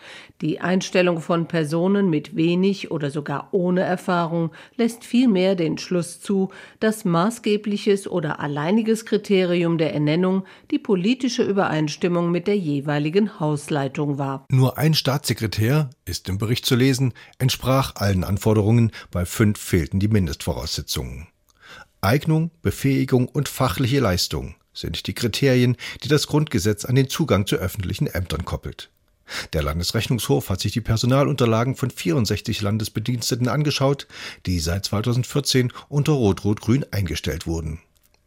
[0.41, 6.49] Die Einstellung von Personen mit wenig oder sogar ohne Erfahrung lässt vielmehr den Schluss zu,
[6.81, 14.45] dass maßgebliches oder alleiniges Kriterium der Ernennung die politische Übereinstimmung mit der jeweiligen Hausleitung war.
[14.51, 20.09] Nur ein Staatssekretär, ist im Bericht zu lesen, entsprach allen Anforderungen, bei fünf fehlten die
[20.09, 21.12] Mindestvoraussetzungen.
[22.05, 27.55] Eignung, Befähigung und fachliche Leistung sind die Kriterien, die das Grundgesetz an den Zugang zu
[27.55, 28.91] öffentlichen Ämtern koppelt.
[29.53, 34.09] Der Landesrechnungshof hat sich die Personalunterlagen von 64 Landesbediensteten angeschaut,
[34.47, 37.79] die seit 2014 unter Rot-Rot-Grün eingestellt wurden.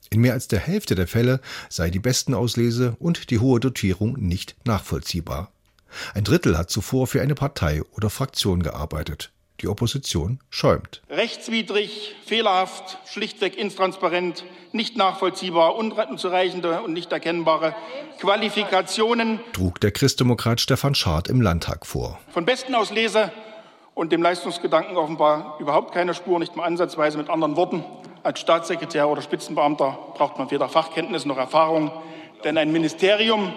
[0.10, 4.56] In mehr als der Hälfte der Fälle sei die Bestenauslese und die hohe Dotierung nicht
[4.64, 5.52] nachvollziehbar.
[6.14, 9.34] Ein Drittel hat zuvor für eine Partei oder Fraktion gearbeitet.
[9.62, 11.02] Die Opposition schäumt.
[11.10, 17.74] Rechtswidrig, fehlerhaft, schlichtweg intransparent, nicht nachvollziehbar, unzureichende und nicht erkennbare
[18.20, 19.40] Qualifikationen.
[19.54, 22.20] Trug der Christdemokrat Stefan Schad im Landtag vor.
[22.30, 23.32] Von besten Auslese
[23.94, 27.84] und dem Leistungsgedanken offenbar überhaupt keine Spur, nicht mal ansatzweise mit anderen Worten.
[28.24, 31.92] Als Staatssekretär oder Spitzenbeamter braucht man weder Fachkenntnis noch Erfahrung,
[32.44, 33.54] denn ein Ministerium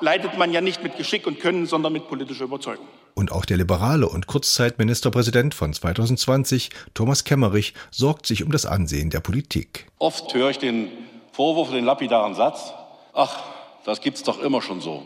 [0.00, 2.86] leitet man ja nicht mit Geschick und Können, sondern mit politischer Überzeugung.
[3.14, 9.10] Und auch der liberale und Kurzzeitministerpräsident von 2020, Thomas Kemmerich, sorgt sich um das Ansehen
[9.10, 9.86] der Politik.
[9.98, 10.88] Oft höre ich den
[11.32, 12.72] Vorwurf, den lapidaren Satz,
[13.12, 13.42] ach,
[13.84, 15.04] das gibt's doch immer schon so.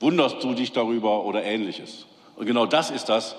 [0.00, 2.06] Wunderst du dich darüber oder ähnliches?
[2.36, 3.36] Und genau das ist das,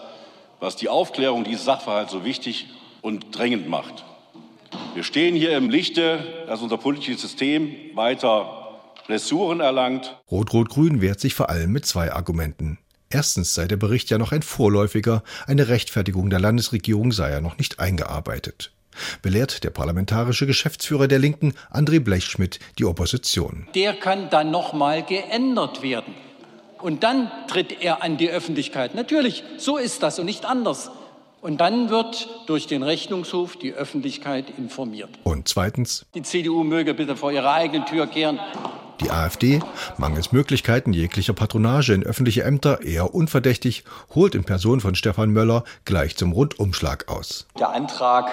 [0.59, 2.67] was die Aufklärung dieses Sachverhalts so wichtig
[3.01, 4.05] und drängend macht.
[4.93, 8.60] Wir stehen hier im Lichte, dass unser politisches System weiter
[9.11, 10.15] Blessuren erlangt.
[10.31, 12.77] Rot-Rot-Grün wehrt sich vor allem mit zwei Argumenten.
[13.09, 17.57] Erstens sei der Bericht ja noch ein vorläufiger, eine Rechtfertigung der Landesregierung sei ja noch
[17.57, 18.71] nicht eingearbeitet.
[19.21, 23.67] Belehrt der parlamentarische Geschäftsführer der Linken, André Blechschmidt, die Opposition.
[23.75, 26.13] Der kann dann nochmal geändert werden.
[26.81, 28.95] Und dann tritt er an die Öffentlichkeit.
[28.95, 30.89] Natürlich, so ist das und nicht anders.
[31.41, 35.09] Und dann wird durch den Rechnungshof die Öffentlichkeit informiert.
[35.23, 36.05] Und zweitens.
[36.13, 38.39] Die CDU möge bitte vor ihrer eigenen Tür kehren.
[39.01, 39.61] Die AfD,
[39.97, 43.83] mangels Möglichkeiten jeglicher Patronage in öffentliche Ämter eher unverdächtig,
[44.13, 47.47] holt in Person von Stefan Möller gleich zum Rundumschlag aus.
[47.59, 48.31] Der Antrag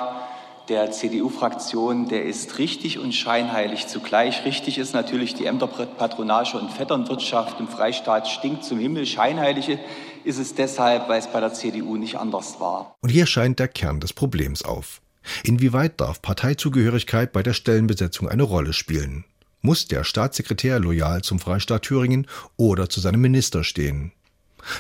[0.69, 4.45] der CDU-Fraktion, der ist richtig und scheinheilig zugleich.
[4.45, 9.07] Richtig ist natürlich die Ämterpatronage und Vetternwirtschaft im Freistaat stinkt zum Himmel.
[9.07, 9.79] Scheinheilige
[10.25, 12.95] ist es deshalb, weil es bei der CDU nicht anders war.
[13.01, 15.01] Und hier scheint der Kern des Problems auf.
[15.43, 19.25] Inwieweit darf Parteizugehörigkeit bei der Stellenbesetzung eine Rolle spielen?
[19.61, 24.13] Muss der Staatssekretär loyal zum Freistaat Thüringen oder zu seinem Minister stehen?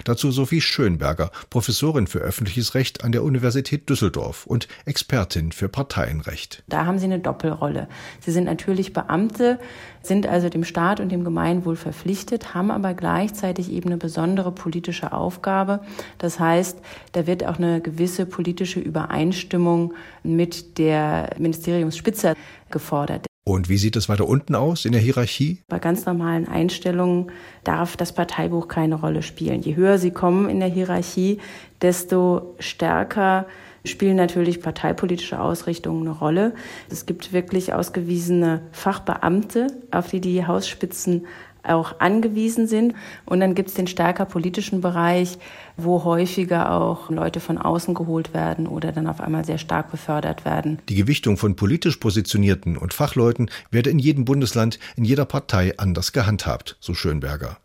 [0.04, 6.62] Dazu Sophie Schönberger, Professorin für öffentliches Recht an der Universität Düsseldorf und Expertin für Parteienrecht.
[6.68, 7.88] Da haben Sie eine Doppelrolle.
[8.20, 9.58] Sie sind natürlich Beamte,
[10.02, 15.12] sind also dem Staat und dem Gemeinwohl verpflichtet, haben aber gleichzeitig eben eine besondere politische
[15.12, 15.80] Aufgabe.
[16.18, 16.78] Das heißt,
[17.12, 22.34] da wird auch eine gewisse politische Übereinstimmung mit der Ministeriumsspitze
[22.70, 23.27] gefordert.
[23.48, 25.62] Und wie sieht es weiter unten aus in der Hierarchie?
[25.68, 27.32] Bei ganz normalen Einstellungen
[27.64, 29.62] darf das Parteibuch keine Rolle spielen.
[29.62, 31.38] Je höher Sie kommen in der Hierarchie,
[31.80, 33.46] desto stärker
[33.86, 36.54] spielen natürlich parteipolitische Ausrichtungen eine Rolle.
[36.90, 41.24] Es gibt wirklich ausgewiesene Fachbeamte, auf die die Hausspitzen
[41.62, 42.94] auch angewiesen sind.
[43.26, 45.38] Und dann gibt es den stärker politischen Bereich,
[45.76, 50.44] wo häufiger auch Leute von außen geholt werden oder dann auf einmal sehr stark befördert
[50.44, 50.78] werden.
[50.88, 56.12] Die Gewichtung von politisch Positionierten und Fachleuten werde in jedem Bundesland, in jeder Partei anders
[56.12, 57.58] gehandhabt, so Schönberger.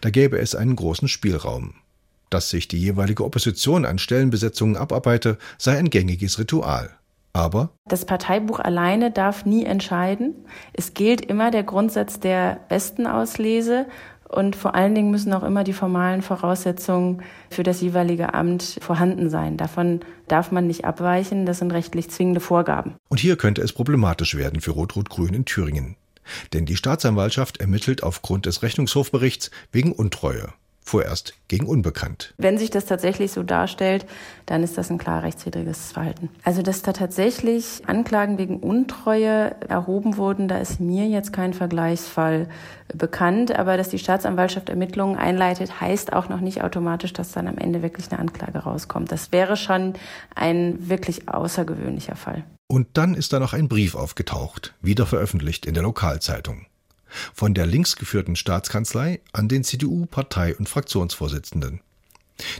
[0.00, 1.74] Da gäbe es einen großen Spielraum.
[2.30, 6.90] Dass sich die jeweilige Opposition an Stellenbesetzungen abarbeite, sei ein gängiges Ritual.
[7.38, 10.34] Aber das Parteibuch alleine darf nie entscheiden.
[10.72, 13.86] Es gilt immer der Grundsatz der besten Auslese
[14.28, 19.30] Und vor allen Dingen müssen auch immer die formalen Voraussetzungen für das jeweilige Amt vorhanden
[19.30, 19.56] sein.
[19.56, 21.46] Davon darf man nicht abweichen.
[21.46, 22.96] Das sind rechtlich zwingende Vorgaben.
[23.08, 25.96] Und hier könnte es problematisch werden für Rot-Rot-Grün in Thüringen.
[26.52, 30.52] Denn die Staatsanwaltschaft ermittelt aufgrund des Rechnungshofberichts wegen Untreue
[30.88, 32.34] vorerst gegen Unbekannt.
[32.38, 34.06] Wenn sich das tatsächlich so darstellt,
[34.46, 36.28] dann ist das ein klar rechtswidriges Verhalten.
[36.42, 42.48] Also, dass da tatsächlich Anklagen wegen Untreue erhoben wurden, da ist mir jetzt kein Vergleichsfall
[42.94, 43.56] bekannt.
[43.56, 47.82] Aber dass die Staatsanwaltschaft Ermittlungen einleitet, heißt auch noch nicht automatisch, dass dann am Ende
[47.82, 49.12] wirklich eine Anklage rauskommt.
[49.12, 49.94] Das wäre schon
[50.34, 52.44] ein wirklich außergewöhnlicher Fall.
[52.66, 56.66] Und dann ist da noch ein Brief aufgetaucht, wieder veröffentlicht in der Lokalzeitung
[57.34, 61.80] von der linksgeführten Staatskanzlei an den CDU-Partei- und Fraktionsvorsitzenden.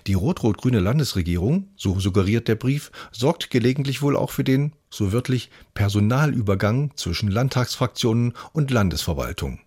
[0.06, 5.50] Die rot-rot-grüne Landesregierung, so suggeriert der Brief, sorgt gelegentlich wohl auch für den, so wörtlich,
[5.74, 9.60] Personalübergang zwischen Landtagsfraktionen und Landesverwaltung.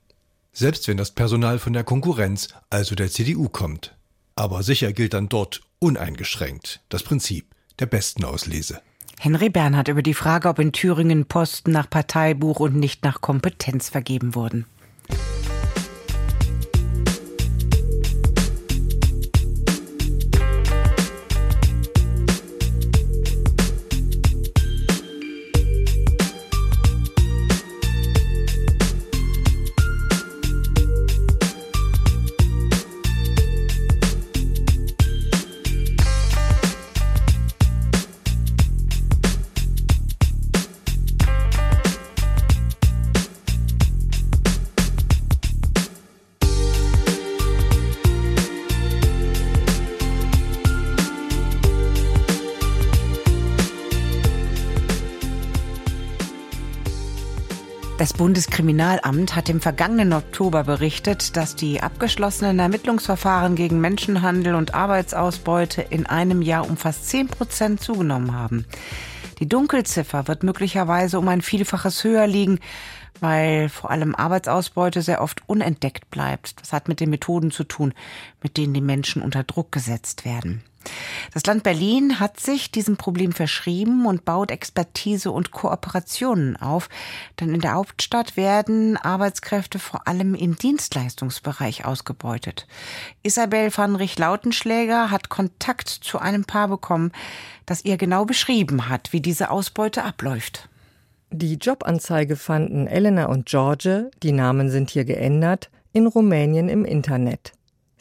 [0.53, 3.95] Selbst wenn das Personal von der Konkurrenz, also der CDU, kommt.
[4.35, 7.47] Aber sicher gilt dann dort uneingeschränkt das Prinzip
[7.79, 8.81] der besten Auslese.
[9.23, 13.87] Henry Bernhard über die Frage, ob in Thüringen Posten nach Parteibuch und nicht nach Kompetenz
[13.87, 14.65] vergeben wurden.
[58.21, 66.05] Bundeskriminalamt hat im vergangenen Oktober berichtet, dass die abgeschlossenen Ermittlungsverfahren gegen Menschenhandel und Arbeitsausbeute in
[66.05, 68.67] einem Jahr um fast 10 Prozent zugenommen haben.
[69.39, 72.59] Die Dunkelziffer wird möglicherweise um ein Vielfaches höher liegen,
[73.21, 76.61] weil vor allem Arbeitsausbeute sehr oft unentdeckt bleibt.
[76.61, 77.91] Das hat mit den Methoden zu tun,
[78.43, 80.61] mit denen die Menschen unter Druck gesetzt werden.
[81.33, 86.89] Das Land Berlin hat sich diesem Problem verschrieben und baut Expertise und Kooperationen auf,
[87.39, 92.67] denn in der Hauptstadt werden Arbeitskräfte vor allem im Dienstleistungsbereich ausgebeutet.
[93.23, 97.11] Isabel van Rich-Lautenschläger hat Kontakt zu einem Paar bekommen,
[97.65, 100.67] das ihr genau beschrieben hat, wie diese Ausbeute abläuft.
[101.29, 107.53] Die Jobanzeige fanden Elena und George, die Namen sind hier geändert, in Rumänien im Internet.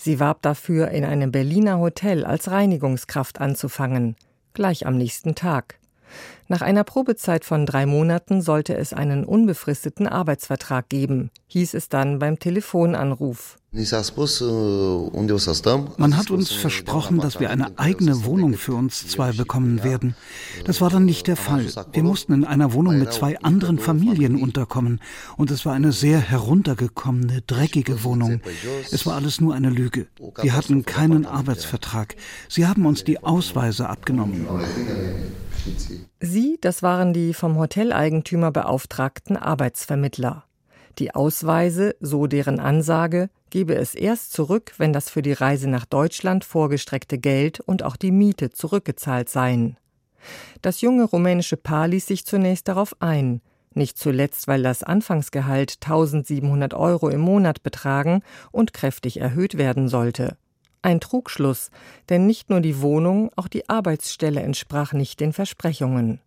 [0.03, 4.17] Sie warb dafür, in einem Berliner Hotel als Reinigungskraft anzufangen,
[4.55, 5.80] gleich am nächsten Tag.
[6.51, 12.19] Nach einer Probezeit von drei Monaten sollte es einen unbefristeten Arbeitsvertrag geben, hieß es dann
[12.19, 13.57] beim Telefonanruf.
[13.71, 13.87] Man
[16.17, 20.17] hat uns versprochen, dass wir eine eigene Wohnung für uns zwei bekommen werden.
[20.65, 21.67] Das war dann nicht der Fall.
[21.93, 25.01] Wir mussten in einer Wohnung mit zwei anderen Familien unterkommen.
[25.37, 28.41] Und es war eine sehr heruntergekommene, dreckige Wohnung.
[28.91, 30.09] Es war alles nur eine Lüge.
[30.43, 32.17] Wir hatten keinen Arbeitsvertrag.
[32.49, 34.49] Sie haben uns die Ausweise abgenommen.
[36.20, 40.44] Sie, das waren die vom Hoteleigentümer beauftragten Arbeitsvermittler.
[40.99, 45.85] Die Ausweise, so deren Ansage, gebe es erst zurück, wenn das für die Reise nach
[45.85, 49.77] Deutschland vorgestreckte Geld und auch die Miete zurückgezahlt seien.
[50.62, 53.40] Das junge rumänische Paar ließ sich zunächst darauf ein,
[53.75, 60.37] nicht zuletzt, weil das Anfangsgehalt 1700 Euro im Monat betragen und kräftig erhöht werden sollte.
[60.83, 61.71] Ein Trugschluss,
[62.09, 66.21] denn nicht nur die Wohnung, auch die Arbeitsstelle entsprach nicht den Versprechungen.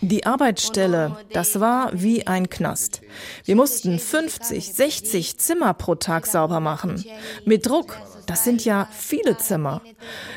[0.00, 3.02] Die Arbeitsstelle, das war wie ein Knast.
[3.44, 7.04] Wir mussten 50, 60 Zimmer pro Tag sauber machen.
[7.44, 7.96] Mit Druck.
[8.26, 9.80] Das sind ja viele Zimmer.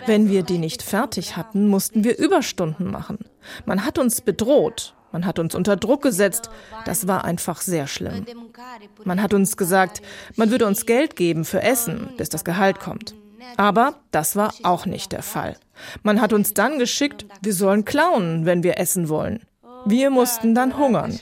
[0.05, 3.19] Wenn wir die nicht fertig hatten, mussten wir Überstunden machen.
[3.65, 4.93] Man hat uns bedroht.
[5.11, 6.49] Man hat uns unter Druck gesetzt.
[6.85, 8.25] Das war einfach sehr schlimm.
[9.03, 10.01] Man hat uns gesagt,
[10.35, 13.15] man würde uns Geld geben für Essen, bis das Gehalt kommt.
[13.57, 15.55] Aber das war auch nicht der Fall.
[16.03, 19.43] Man hat uns dann geschickt, wir sollen klauen, wenn wir essen wollen.
[19.85, 21.17] Wir mussten dann hungern.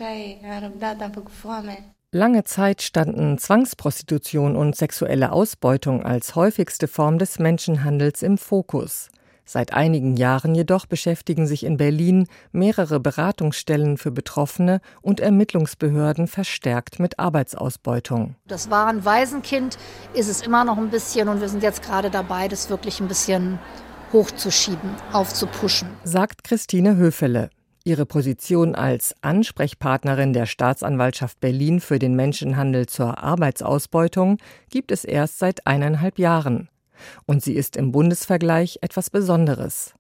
[2.12, 9.10] Lange Zeit standen Zwangsprostitution und sexuelle Ausbeutung als häufigste Form des Menschenhandels im Fokus.
[9.52, 17.00] Seit einigen Jahren jedoch beschäftigen sich in Berlin mehrere Beratungsstellen für Betroffene und Ermittlungsbehörden verstärkt
[17.00, 18.36] mit Arbeitsausbeutung.
[18.46, 19.80] Das war ein Waisenkind,
[20.14, 23.08] ist es immer noch ein bisschen und wir sind jetzt gerade dabei, das wirklich ein
[23.08, 23.58] bisschen
[24.14, 25.90] hochzuschieben, aufzupuschen.
[26.04, 27.50] Sagt Christine Höfele.
[27.84, 34.38] Ihre Position als Ansprechpartnerin der Staatsanwaltschaft Berlin für den Menschenhandel zur Arbeitsausbeutung
[34.70, 36.70] gibt es erst seit eineinhalb Jahren.
[37.26, 39.94] Und sie ist im Bundesvergleich etwas Besonderes.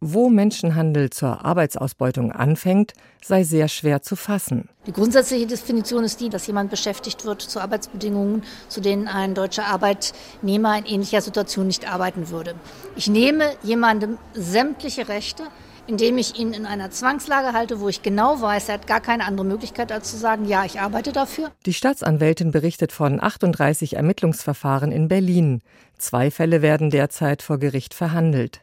[0.00, 2.92] Wo Menschenhandel zur Arbeitsausbeutung anfängt,
[3.24, 4.68] sei sehr schwer zu fassen.
[4.86, 9.64] Die grundsätzliche Definition ist die, dass jemand beschäftigt wird zu Arbeitsbedingungen, zu denen ein deutscher
[9.64, 12.56] Arbeitnehmer in ähnlicher Situation nicht arbeiten würde.
[12.94, 15.44] Ich nehme jemandem sämtliche Rechte,
[15.86, 19.24] indem ich ihn in einer Zwangslage halte, wo ich genau weiß, er hat gar keine
[19.24, 21.50] andere Möglichkeit, als zu sagen, ja, ich arbeite dafür.
[21.64, 25.62] Die Staatsanwältin berichtet von 38 Ermittlungsverfahren in Berlin.
[25.98, 28.62] Zwei Fälle werden derzeit vor Gericht verhandelt.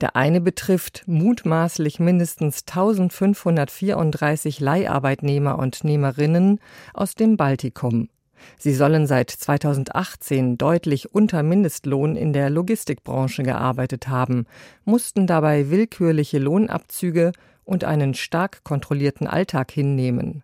[0.00, 6.60] Der eine betrifft mutmaßlich mindestens 1534 Leiharbeitnehmer und Nehmerinnen
[6.94, 8.08] aus dem Baltikum.
[8.58, 14.46] Sie sollen seit 2018 deutlich unter Mindestlohn in der Logistikbranche gearbeitet haben,
[14.84, 17.32] mussten dabei willkürliche Lohnabzüge
[17.64, 20.42] und einen stark kontrollierten Alltag hinnehmen.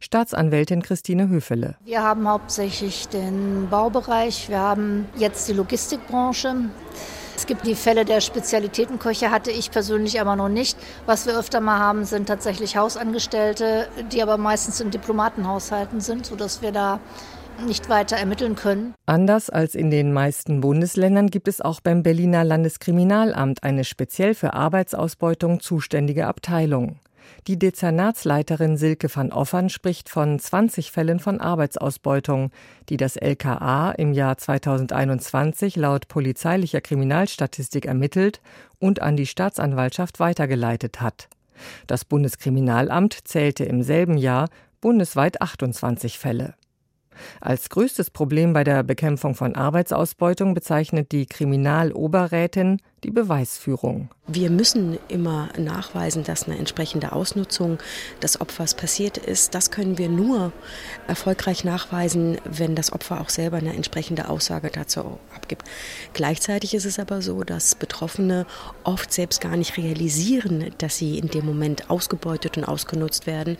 [0.00, 1.76] Staatsanwältin Christine Höfele.
[1.84, 6.54] Wir haben hauptsächlich den Baubereich, wir haben jetzt die Logistikbranche.
[7.38, 10.76] Es gibt die Fälle der Spezialitätenköche, hatte ich persönlich aber noch nicht.
[11.06, 16.62] Was wir öfter mal haben, sind tatsächlich Hausangestellte, die aber meistens in Diplomatenhaushalten sind, sodass
[16.62, 16.98] wir da
[17.64, 18.92] nicht weiter ermitteln können.
[19.06, 24.54] Anders als in den meisten Bundesländern gibt es auch beim Berliner Landeskriminalamt eine speziell für
[24.54, 26.98] Arbeitsausbeutung zuständige Abteilung.
[27.48, 32.50] Die Dezernatsleiterin Silke van Offern spricht von 20 Fällen von Arbeitsausbeutung,
[32.90, 38.42] die das LKA im Jahr 2021 laut polizeilicher Kriminalstatistik ermittelt
[38.78, 41.30] und an die Staatsanwaltschaft weitergeleitet hat.
[41.86, 44.50] Das Bundeskriminalamt zählte im selben Jahr
[44.82, 46.52] bundesweit 28 Fälle.
[47.40, 54.10] Als größtes Problem bei der Bekämpfung von Arbeitsausbeutung bezeichnet die Kriminaloberrätin die Beweisführung.
[54.26, 57.78] Wir müssen immer nachweisen, dass eine entsprechende Ausnutzung
[58.22, 59.54] des Opfers passiert ist.
[59.54, 60.52] Das können wir nur
[61.06, 65.64] erfolgreich nachweisen, wenn das Opfer auch selber eine entsprechende Aussage dazu abgibt.
[66.12, 68.46] Gleichzeitig ist es aber so, dass Betroffene
[68.84, 73.56] oft selbst gar nicht realisieren, dass sie in dem Moment ausgebeutet und ausgenutzt werden,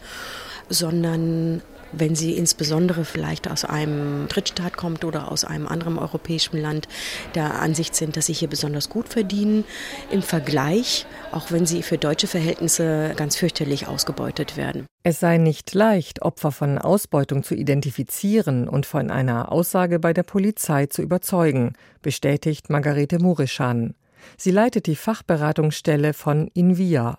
[0.69, 6.89] sondern wenn sie insbesondere vielleicht aus einem Drittstaat kommt oder aus einem anderen europäischen Land,
[7.35, 9.65] der Ansicht sind, dass sie hier besonders gut verdienen,
[10.11, 14.87] im Vergleich, auch wenn sie für deutsche Verhältnisse ganz fürchterlich ausgebeutet werden.
[15.05, 20.23] Es sei nicht leicht, Opfer von Ausbeutung zu identifizieren und von einer Aussage bei der
[20.23, 21.73] Polizei zu überzeugen,
[22.03, 23.95] bestätigt Margarete Murischan.
[24.37, 27.19] Sie leitet die Fachberatungsstelle von Invia.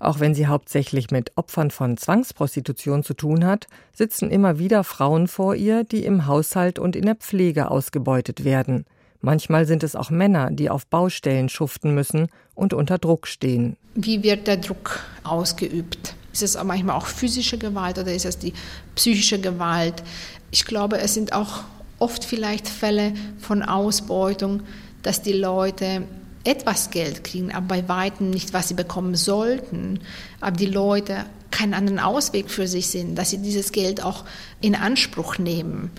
[0.00, 5.28] Auch wenn sie hauptsächlich mit Opfern von Zwangsprostitution zu tun hat, sitzen immer wieder Frauen
[5.28, 8.84] vor ihr, die im Haushalt und in der Pflege ausgebeutet werden.
[9.20, 13.76] Manchmal sind es auch Männer, die auf Baustellen schuften müssen und unter Druck stehen.
[13.94, 16.14] Wie wird der Druck ausgeübt?
[16.32, 18.52] Ist es manchmal auch physische Gewalt oder ist es die
[18.94, 20.02] psychische Gewalt?
[20.50, 21.64] Ich glaube, es sind auch
[21.98, 24.62] oft vielleicht Fälle von Ausbeutung,
[25.02, 26.02] dass die Leute
[26.46, 30.00] etwas Geld kriegen, aber bei weitem nicht, was sie bekommen sollten.
[30.40, 34.24] Aber die Leute keinen anderen Ausweg für sich sehen, dass sie dieses Geld auch
[34.60, 35.90] in Anspruch nehmen.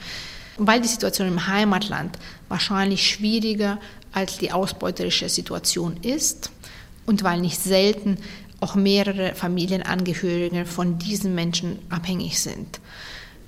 [0.58, 3.80] Weil die Situation im Heimatland wahrscheinlich schwieriger
[4.12, 6.52] als die ausbeuterische Situation ist
[7.06, 8.18] und weil nicht selten
[8.60, 12.80] auch mehrere Familienangehörige von diesen Menschen abhängig sind.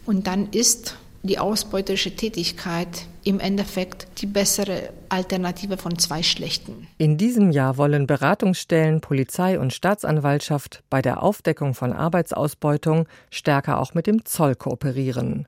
[0.05, 6.87] Und dann ist die ausbeuterische Tätigkeit im Endeffekt die bessere Alternative von zwei schlechten.
[6.97, 13.93] In diesem Jahr wollen Beratungsstellen, Polizei und Staatsanwaltschaft bei der Aufdeckung von Arbeitsausbeutung stärker auch
[13.93, 15.47] mit dem Zoll kooperieren.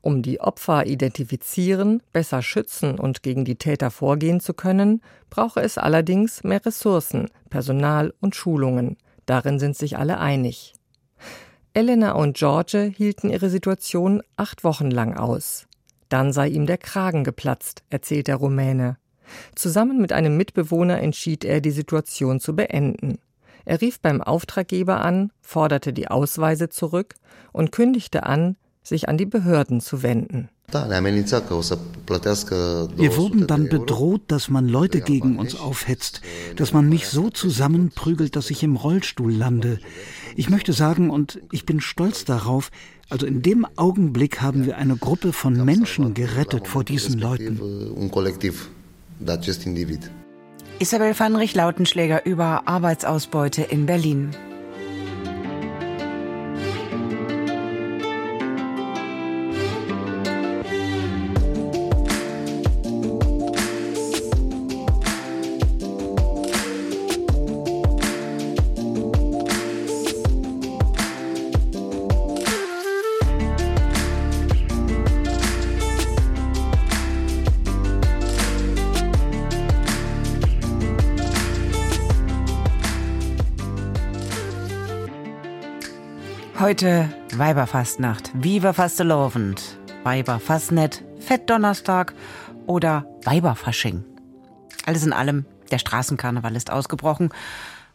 [0.00, 5.78] Um die Opfer identifizieren, besser schützen und gegen die Täter vorgehen zu können, brauche es
[5.78, 8.96] allerdings mehr Ressourcen, Personal und Schulungen.
[9.26, 10.74] Darin sind sich alle einig.
[11.74, 15.66] Elena und George hielten ihre Situation acht Wochen lang aus.
[16.12, 18.98] Dann sei ihm der Kragen geplatzt, erzählt der Rumäne.
[19.54, 23.18] Zusammen mit einem Mitbewohner entschied er, die Situation zu beenden.
[23.64, 27.14] Er rief beim Auftraggeber an, forderte die Ausweise zurück
[27.50, 30.48] und kündigte an, sich an die Behörden zu wenden.
[32.96, 36.22] Wir wurden dann bedroht, dass man Leute gegen uns aufhetzt,
[36.56, 39.80] dass man mich so zusammenprügelt, dass ich im Rollstuhl lande.
[40.34, 42.70] Ich möchte sagen, und ich bin stolz darauf,
[43.10, 47.60] also in dem Augenblick haben wir eine Gruppe von Menschen gerettet vor diesen Leuten.
[50.78, 54.30] Isabel van Rich-Lautenschläger über Arbeitsausbeute in Berlin.
[86.72, 92.14] Heute Weiberfastnacht, Viva Fastelovend, Weiberfastnet, Fettdonnerstag
[92.66, 94.02] oder Weiberfasching.
[94.86, 97.28] Alles in allem, der Straßenkarneval ist ausgebrochen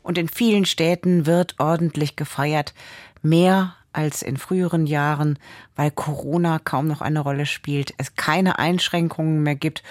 [0.04, 2.76] und in vielen Städten wird ordentlich gefeiert.
[3.24, 5.40] Mehr als in früheren Jahren,
[5.76, 9.82] weil Corona kaum noch eine Rolle spielt, es keine Einschränkungen mehr gibt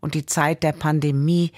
[0.00, 1.50] und die Zeit der Pandemie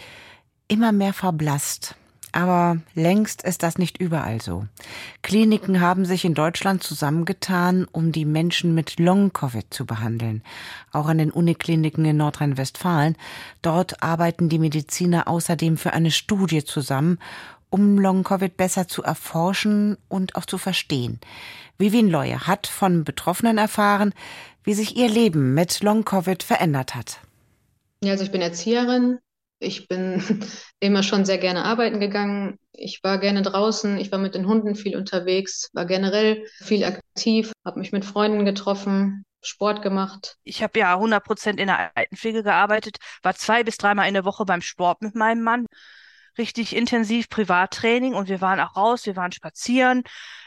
[0.68, 1.96] immer mehr verblasst.
[2.36, 4.66] Aber längst ist das nicht überall so.
[5.22, 10.42] Kliniken haben sich in Deutschland zusammengetan, um die Menschen mit Long-Covid zu behandeln.
[10.92, 13.16] Auch an den Unikliniken in Nordrhein-Westfalen.
[13.62, 17.20] Dort arbeiten die Mediziner außerdem für eine Studie zusammen,
[17.70, 21.20] um Long-Covid besser zu erforschen und auch zu verstehen.
[21.78, 24.12] Vivian Leue hat von Betroffenen erfahren,
[24.62, 27.18] wie sich ihr Leben mit Long-Covid verändert hat.
[28.04, 29.20] Also ich bin Erzieherin.
[29.58, 30.22] Ich bin
[30.80, 32.58] immer schon sehr gerne arbeiten gegangen.
[32.72, 33.98] Ich war gerne draußen.
[33.98, 38.44] Ich war mit den Hunden viel unterwegs, war generell viel aktiv, habe mich mit Freunden
[38.44, 40.36] getroffen, Sport gemacht.
[40.44, 44.24] Ich habe ja 100 Prozent in der Altenpflege gearbeitet, war zwei bis dreimal in der
[44.24, 45.66] Woche beim Sport mit meinem Mann
[46.38, 50.02] richtig intensiv Privattraining und wir waren auch raus, wir waren spazieren.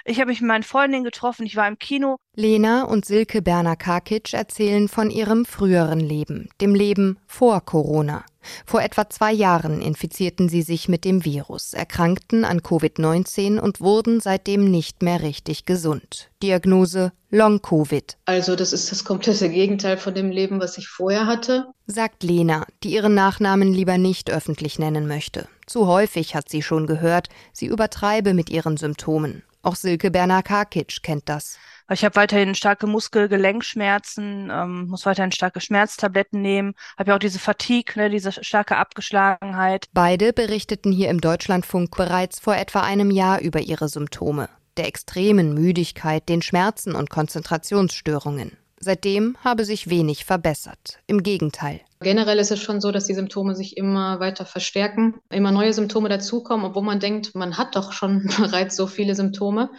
[0.05, 2.17] Ich habe mich mit meinen Freundinnen getroffen, ich war im Kino.
[2.35, 8.25] Lena und Silke Berner-Karkic erzählen von ihrem früheren Leben, dem Leben vor Corona.
[8.65, 14.21] Vor etwa zwei Jahren infizierten sie sich mit dem Virus, erkrankten an Covid-19 und wurden
[14.21, 16.29] seitdem nicht mehr richtig gesund.
[16.41, 18.17] Diagnose Long-Covid.
[18.25, 21.67] Also das ist das komplette Gegenteil von dem Leben, was ich vorher hatte.
[21.85, 25.47] Sagt Lena, die ihren Nachnamen lieber nicht öffentlich nennen möchte.
[25.67, 29.43] Zu häufig hat sie schon gehört, sie übertreibe mit ihren Symptomen.
[29.61, 31.57] Auch Silke Berner-Karkic kennt das.
[31.91, 37.39] Ich habe weiterhin starke Muskel-Gelenkschmerzen, ähm, muss weiterhin starke Schmerztabletten nehmen, habe ja auch diese
[37.39, 39.87] Fatigue, ne, diese starke Abgeschlagenheit.
[39.93, 45.55] Beide berichteten hier im Deutschlandfunk bereits vor etwa einem Jahr über ihre Symptome, der extremen
[45.55, 48.57] Müdigkeit, den Schmerzen und Konzentrationsstörungen.
[48.81, 50.99] Seitdem habe sich wenig verbessert.
[51.07, 51.81] Im Gegenteil.
[52.01, 56.07] Generell ist es schon so, dass die Symptome sich immer weiter verstärken, immer neue Symptome
[56.07, 59.69] dazukommen, obwohl man denkt, man hat doch schon bereits so viele Symptome.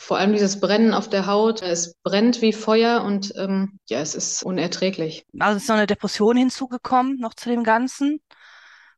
[0.00, 4.14] Vor allem dieses Brennen auf der Haut, es brennt wie Feuer und ähm, ja, es
[4.14, 5.26] ist unerträglich.
[5.38, 8.20] Also es ist noch eine Depression hinzugekommen, noch zu dem Ganzen.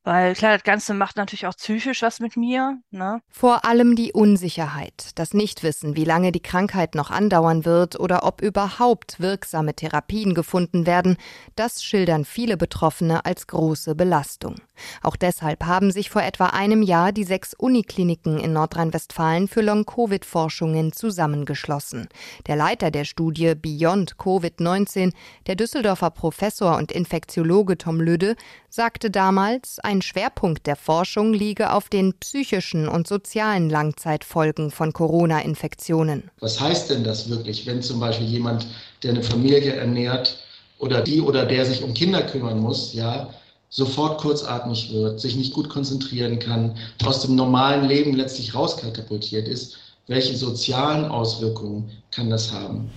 [0.02, 2.78] Weil klar, das Ganze macht natürlich auch psychisch was mit mir.
[2.90, 3.20] Ne?
[3.28, 8.40] Vor allem die Unsicherheit, das Nichtwissen, wie lange die Krankheit noch andauern wird oder ob
[8.40, 11.18] überhaupt wirksame Therapien gefunden werden,
[11.54, 14.56] das schildern viele Betroffene als große Belastung.
[15.02, 20.92] Auch deshalb haben sich vor etwa einem Jahr die sechs Unikliniken in Nordrhein-Westfalen für Long-Covid-Forschungen
[20.92, 22.08] zusammengeschlossen.
[22.46, 25.12] Der Leiter der Studie Beyond Covid-19,
[25.46, 28.36] der Düsseldorfer Professor und Infektiologe Tom Lüde,
[28.68, 36.30] sagte damals, ein Schwerpunkt der Forschung liege auf den psychischen und sozialen Langzeitfolgen von Corona-Infektionen.
[36.40, 38.66] Was heißt denn das wirklich, wenn zum Beispiel jemand,
[39.02, 40.38] der eine Familie ernährt
[40.78, 43.30] oder die oder der sich um Kinder kümmern muss, ja,
[43.70, 49.78] sofort kurzatmig wird, sich nicht gut konzentrieren kann, aus dem normalen Leben letztlich rauskatapultiert ist,
[50.08, 52.90] welche sozialen Auswirkungen kann das haben?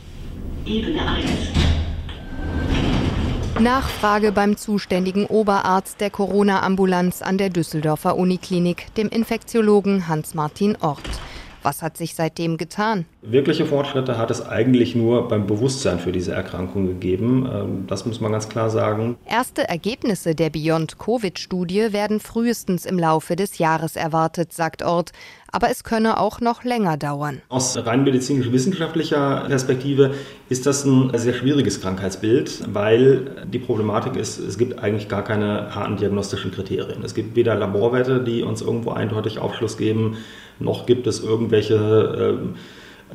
[0.65, 1.29] Ebene 1.
[3.59, 11.07] Nachfrage beim zuständigen Oberarzt der Corona-Ambulanz an der Düsseldorfer Uniklinik, dem Infektiologen Hans-Martin Ort.
[11.63, 13.05] Was hat sich seitdem getan?
[13.21, 17.49] Wirkliche Fortschritte hat es eigentlich nur beim Bewusstsein für diese Erkrankung gegeben.
[17.51, 19.15] Ähm, das muss man ganz klar sagen.
[19.25, 25.11] Erste Ergebnisse der Beyond-Covid-Studie werden frühestens im Laufe des Jahres erwartet, sagt Ort.
[25.53, 27.41] Aber es könne auch noch länger dauern.
[27.47, 30.15] Aus rein medizinisch-wissenschaftlicher Perspektive
[30.49, 35.73] ist das ein sehr schwieriges Krankheitsbild, weil die Problematik ist, es gibt eigentlich gar keine
[35.73, 37.03] harten diagnostischen Kriterien.
[37.03, 40.17] Es gibt weder Laborwerte, die uns irgendwo eindeutig Aufschluss geben,
[40.63, 42.57] noch gibt es irgendwelche äh,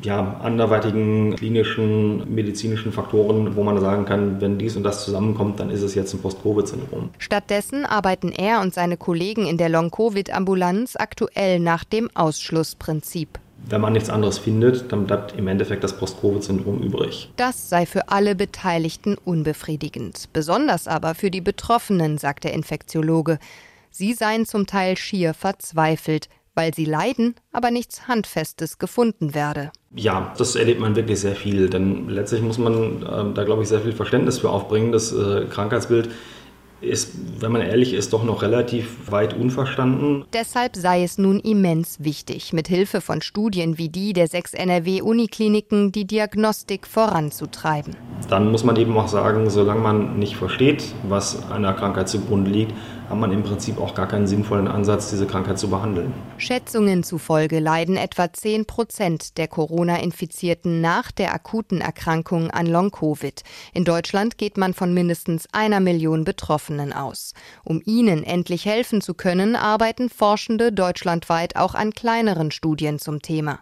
[0.02, 5.70] ja, anderweitigen klinischen, medizinischen Faktoren, wo man sagen kann, wenn dies und das zusammenkommt, dann
[5.70, 7.10] ist es jetzt ein Post-Covid-Syndrom.
[7.18, 13.38] Stattdessen arbeiten er und seine Kollegen in der Long-Covid-Ambulanz aktuell nach dem Ausschlussprinzip.
[13.68, 17.30] Wenn man nichts anderes findet, dann bleibt im Endeffekt das Post-Covid-Syndrom übrig.
[17.36, 20.28] Das sei für alle Beteiligten unbefriedigend.
[20.32, 23.38] Besonders aber für die Betroffenen, sagt der Infektiologe.
[23.90, 26.28] Sie seien zum Teil schier verzweifelt,
[26.58, 29.70] weil sie leiden, aber nichts Handfestes gefunden werde.
[29.94, 33.68] Ja, das erlebt man wirklich sehr viel, denn letztlich muss man äh, da, glaube ich,
[33.68, 34.90] sehr viel Verständnis für aufbringen.
[34.90, 36.10] Das äh, Krankheitsbild
[36.80, 40.24] ist, wenn man ehrlich ist, doch noch relativ weit unverstanden.
[40.32, 45.92] Deshalb sei es nun immens wichtig, mit Hilfe von Studien wie die der sechs NRW-Unikliniken
[45.92, 47.96] die Diagnostik voranzutreiben.
[48.28, 52.74] Dann muss man eben auch sagen, solange man nicht versteht, was einer Krankheit zugrunde liegt,
[53.08, 56.12] hat man im Prinzip auch gar keinen sinnvollen Ansatz, diese Krankheit zu behandeln.
[56.36, 63.42] Schätzungen zufolge leiden etwa 10 Prozent der Corona-Infizierten nach der akuten Erkrankung an Long-Covid.
[63.72, 67.32] In Deutschland geht man von mindestens einer Million Betroffenen aus.
[67.64, 73.60] Um ihnen endlich helfen zu können, arbeiten Forschende deutschlandweit auch an kleineren Studien zum Thema.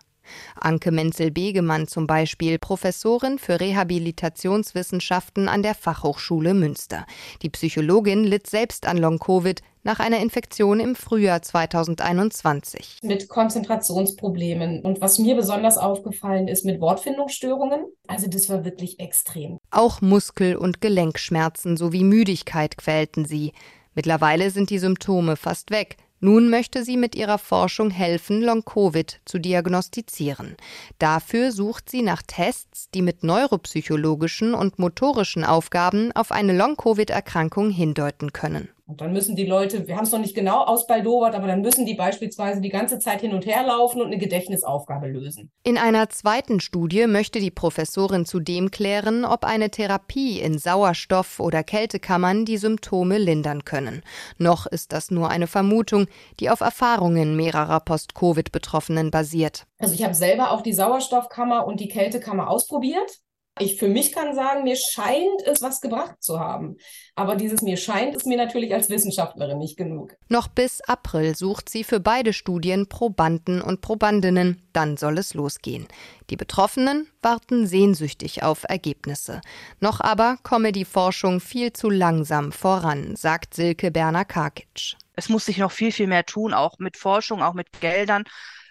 [0.55, 7.07] Anke Menzel-Begemann zum Beispiel, Professorin für Rehabilitationswissenschaften an der Fachhochschule Münster.
[7.43, 12.99] Die Psychologin litt selbst an Long-Covid nach einer Infektion im Frühjahr 2021.
[13.03, 14.83] Mit Konzentrationsproblemen.
[14.83, 17.87] Und was mir besonders aufgefallen ist, mit Wortfindungsstörungen.
[18.09, 19.59] Also das war wirklich extrem.
[19.71, 23.53] Auch Muskel- und Gelenkschmerzen sowie Müdigkeit quälten sie.
[23.95, 25.97] Mittlerweile sind die Symptome fast weg.
[26.27, 30.57] Nun möchte sie mit ihrer Forschung helfen, Long-Covid zu diagnostizieren.
[30.99, 38.33] Dafür sucht sie nach Tests, die mit neuropsychologischen und motorischen Aufgaben auf eine Long-Covid-Erkrankung hindeuten
[38.33, 38.69] können.
[38.89, 41.87] Und dann müssen die Leute, wir haben es noch nicht genau ausbaldowert, aber dann müssen
[41.87, 45.51] die beispielsweise die ganze Zeit hin und her laufen und eine Gedächtnisaufgabe lösen.
[45.65, 51.65] In einer zweiten Studie möchte die Professorin zudem klären, ob eine Therapie in Sauerstoff- oder
[51.65, 54.03] Kältekammern die Symptome lindern können.
[54.39, 56.07] Noch ist das nur eine Vermutung,
[56.39, 59.67] die auf Erfahrungen mehrerer Post-Covid-Betroffenen basiert.
[59.81, 63.21] Also ich habe selber auch die Sauerstoffkammer und die Kältekammer ausprobiert.
[63.59, 66.77] Ich für mich kann sagen, mir scheint es was gebracht zu haben.
[67.15, 70.15] Aber dieses mir scheint ist mir natürlich als Wissenschaftlerin nicht genug.
[70.29, 74.61] Noch bis April sucht sie für beide Studien Probanden und Probandinnen.
[74.75, 75.87] Dann soll es losgehen.
[76.29, 79.41] Die Betroffenen warten sehnsüchtig auf Ergebnisse.
[79.81, 84.97] Noch aber komme die Forschung viel zu langsam voran, sagt Silke Berner-Karkic.
[85.15, 88.25] Es muss sich noch viel, viel mehr tun, auch mit Forschung, auch mit Geldern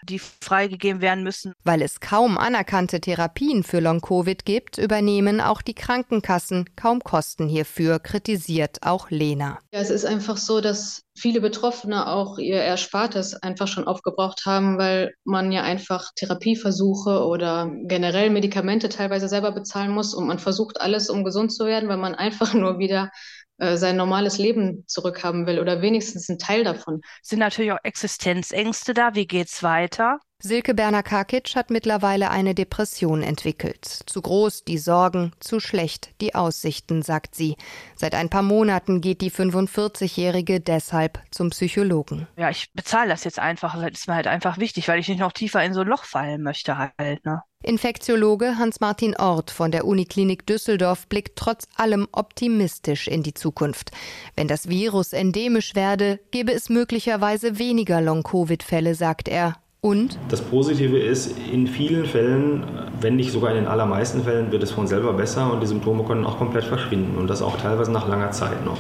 [0.03, 1.53] die freigegeben werden müssen.
[1.63, 7.99] Weil es kaum anerkannte Therapien für Long-Covid gibt, übernehmen auch die Krankenkassen kaum Kosten hierfür,
[7.99, 9.59] kritisiert auch Lena.
[9.71, 14.77] Ja, es ist einfach so, dass viele Betroffene auch ihr Erspartes einfach schon aufgebraucht haben,
[14.77, 20.81] weil man ja einfach Therapieversuche oder generell Medikamente teilweise selber bezahlen muss und man versucht
[20.81, 23.11] alles, um gesund zu werden, weil man einfach nur wieder
[23.57, 27.01] sein normales Leben zurückhaben will oder wenigstens ein Teil davon.
[27.21, 29.15] Sind natürlich auch Existenzängste da.
[29.15, 30.19] Wie geht's weiter?
[30.39, 33.85] Silke Berner-Karkic hat mittlerweile eine Depression entwickelt.
[33.85, 37.55] Zu groß die Sorgen, zu schlecht die Aussichten, sagt sie.
[37.95, 42.27] Seit ein paar Monaten geht die 45-Jährige deshalb zum Psychologen.
[42.37, 43.81] Ja, ich bezahle das jetzt einfach.
[43.81, 46.03] Das ist mir halt einfach wichtig, weil ich nicht noch tiefer in so ein Loch
[46.03, 47.25] fallen möchte halt.
[47.25, 47.41] Ne?
[47.65, 53.89] Infektiologe Hans-Martin Ort von der Uniklinik Düsseldorf blickt trotz allem optimistisch in die Zukunft.
[54.35, 59.55] Wenn das Virus endemisch werde, gäbe es möglicherweise weniger Long-Covid-Fälle, sagt er.
[59.81, 60.19] Und?
[60.29, 62.63] Das Positive ist, in vielen Fällen,
[63.01, 66.03] wenn nicht sogar in den allermeisten Fällen, wird es von selber besser und die Symptome
[66.03, 68.77] können auch komplett verschwinden und das auch teilweise nach langer Zeit noch.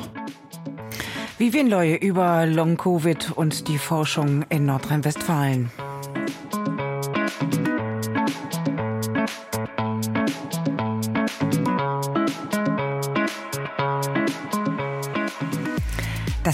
[1.39, 5.71] Vivian Leue über Long-Covid und die Forschung in Nordrhein-Westfalen.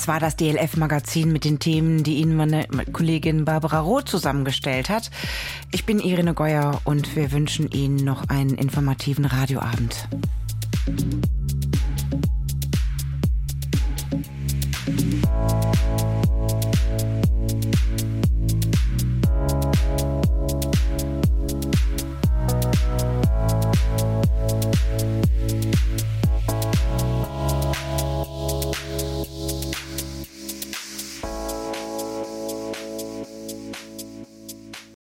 [0.01, 5.11] Das war das DLF-Magazin mit den Themen, die Ihnen meine Kollegin Barbara Roth zusammengestellt hat.
[5.71, 10.07] Ich bin Irene Geuer und wir wünschen Ihnen noch einen informativen Radioabend.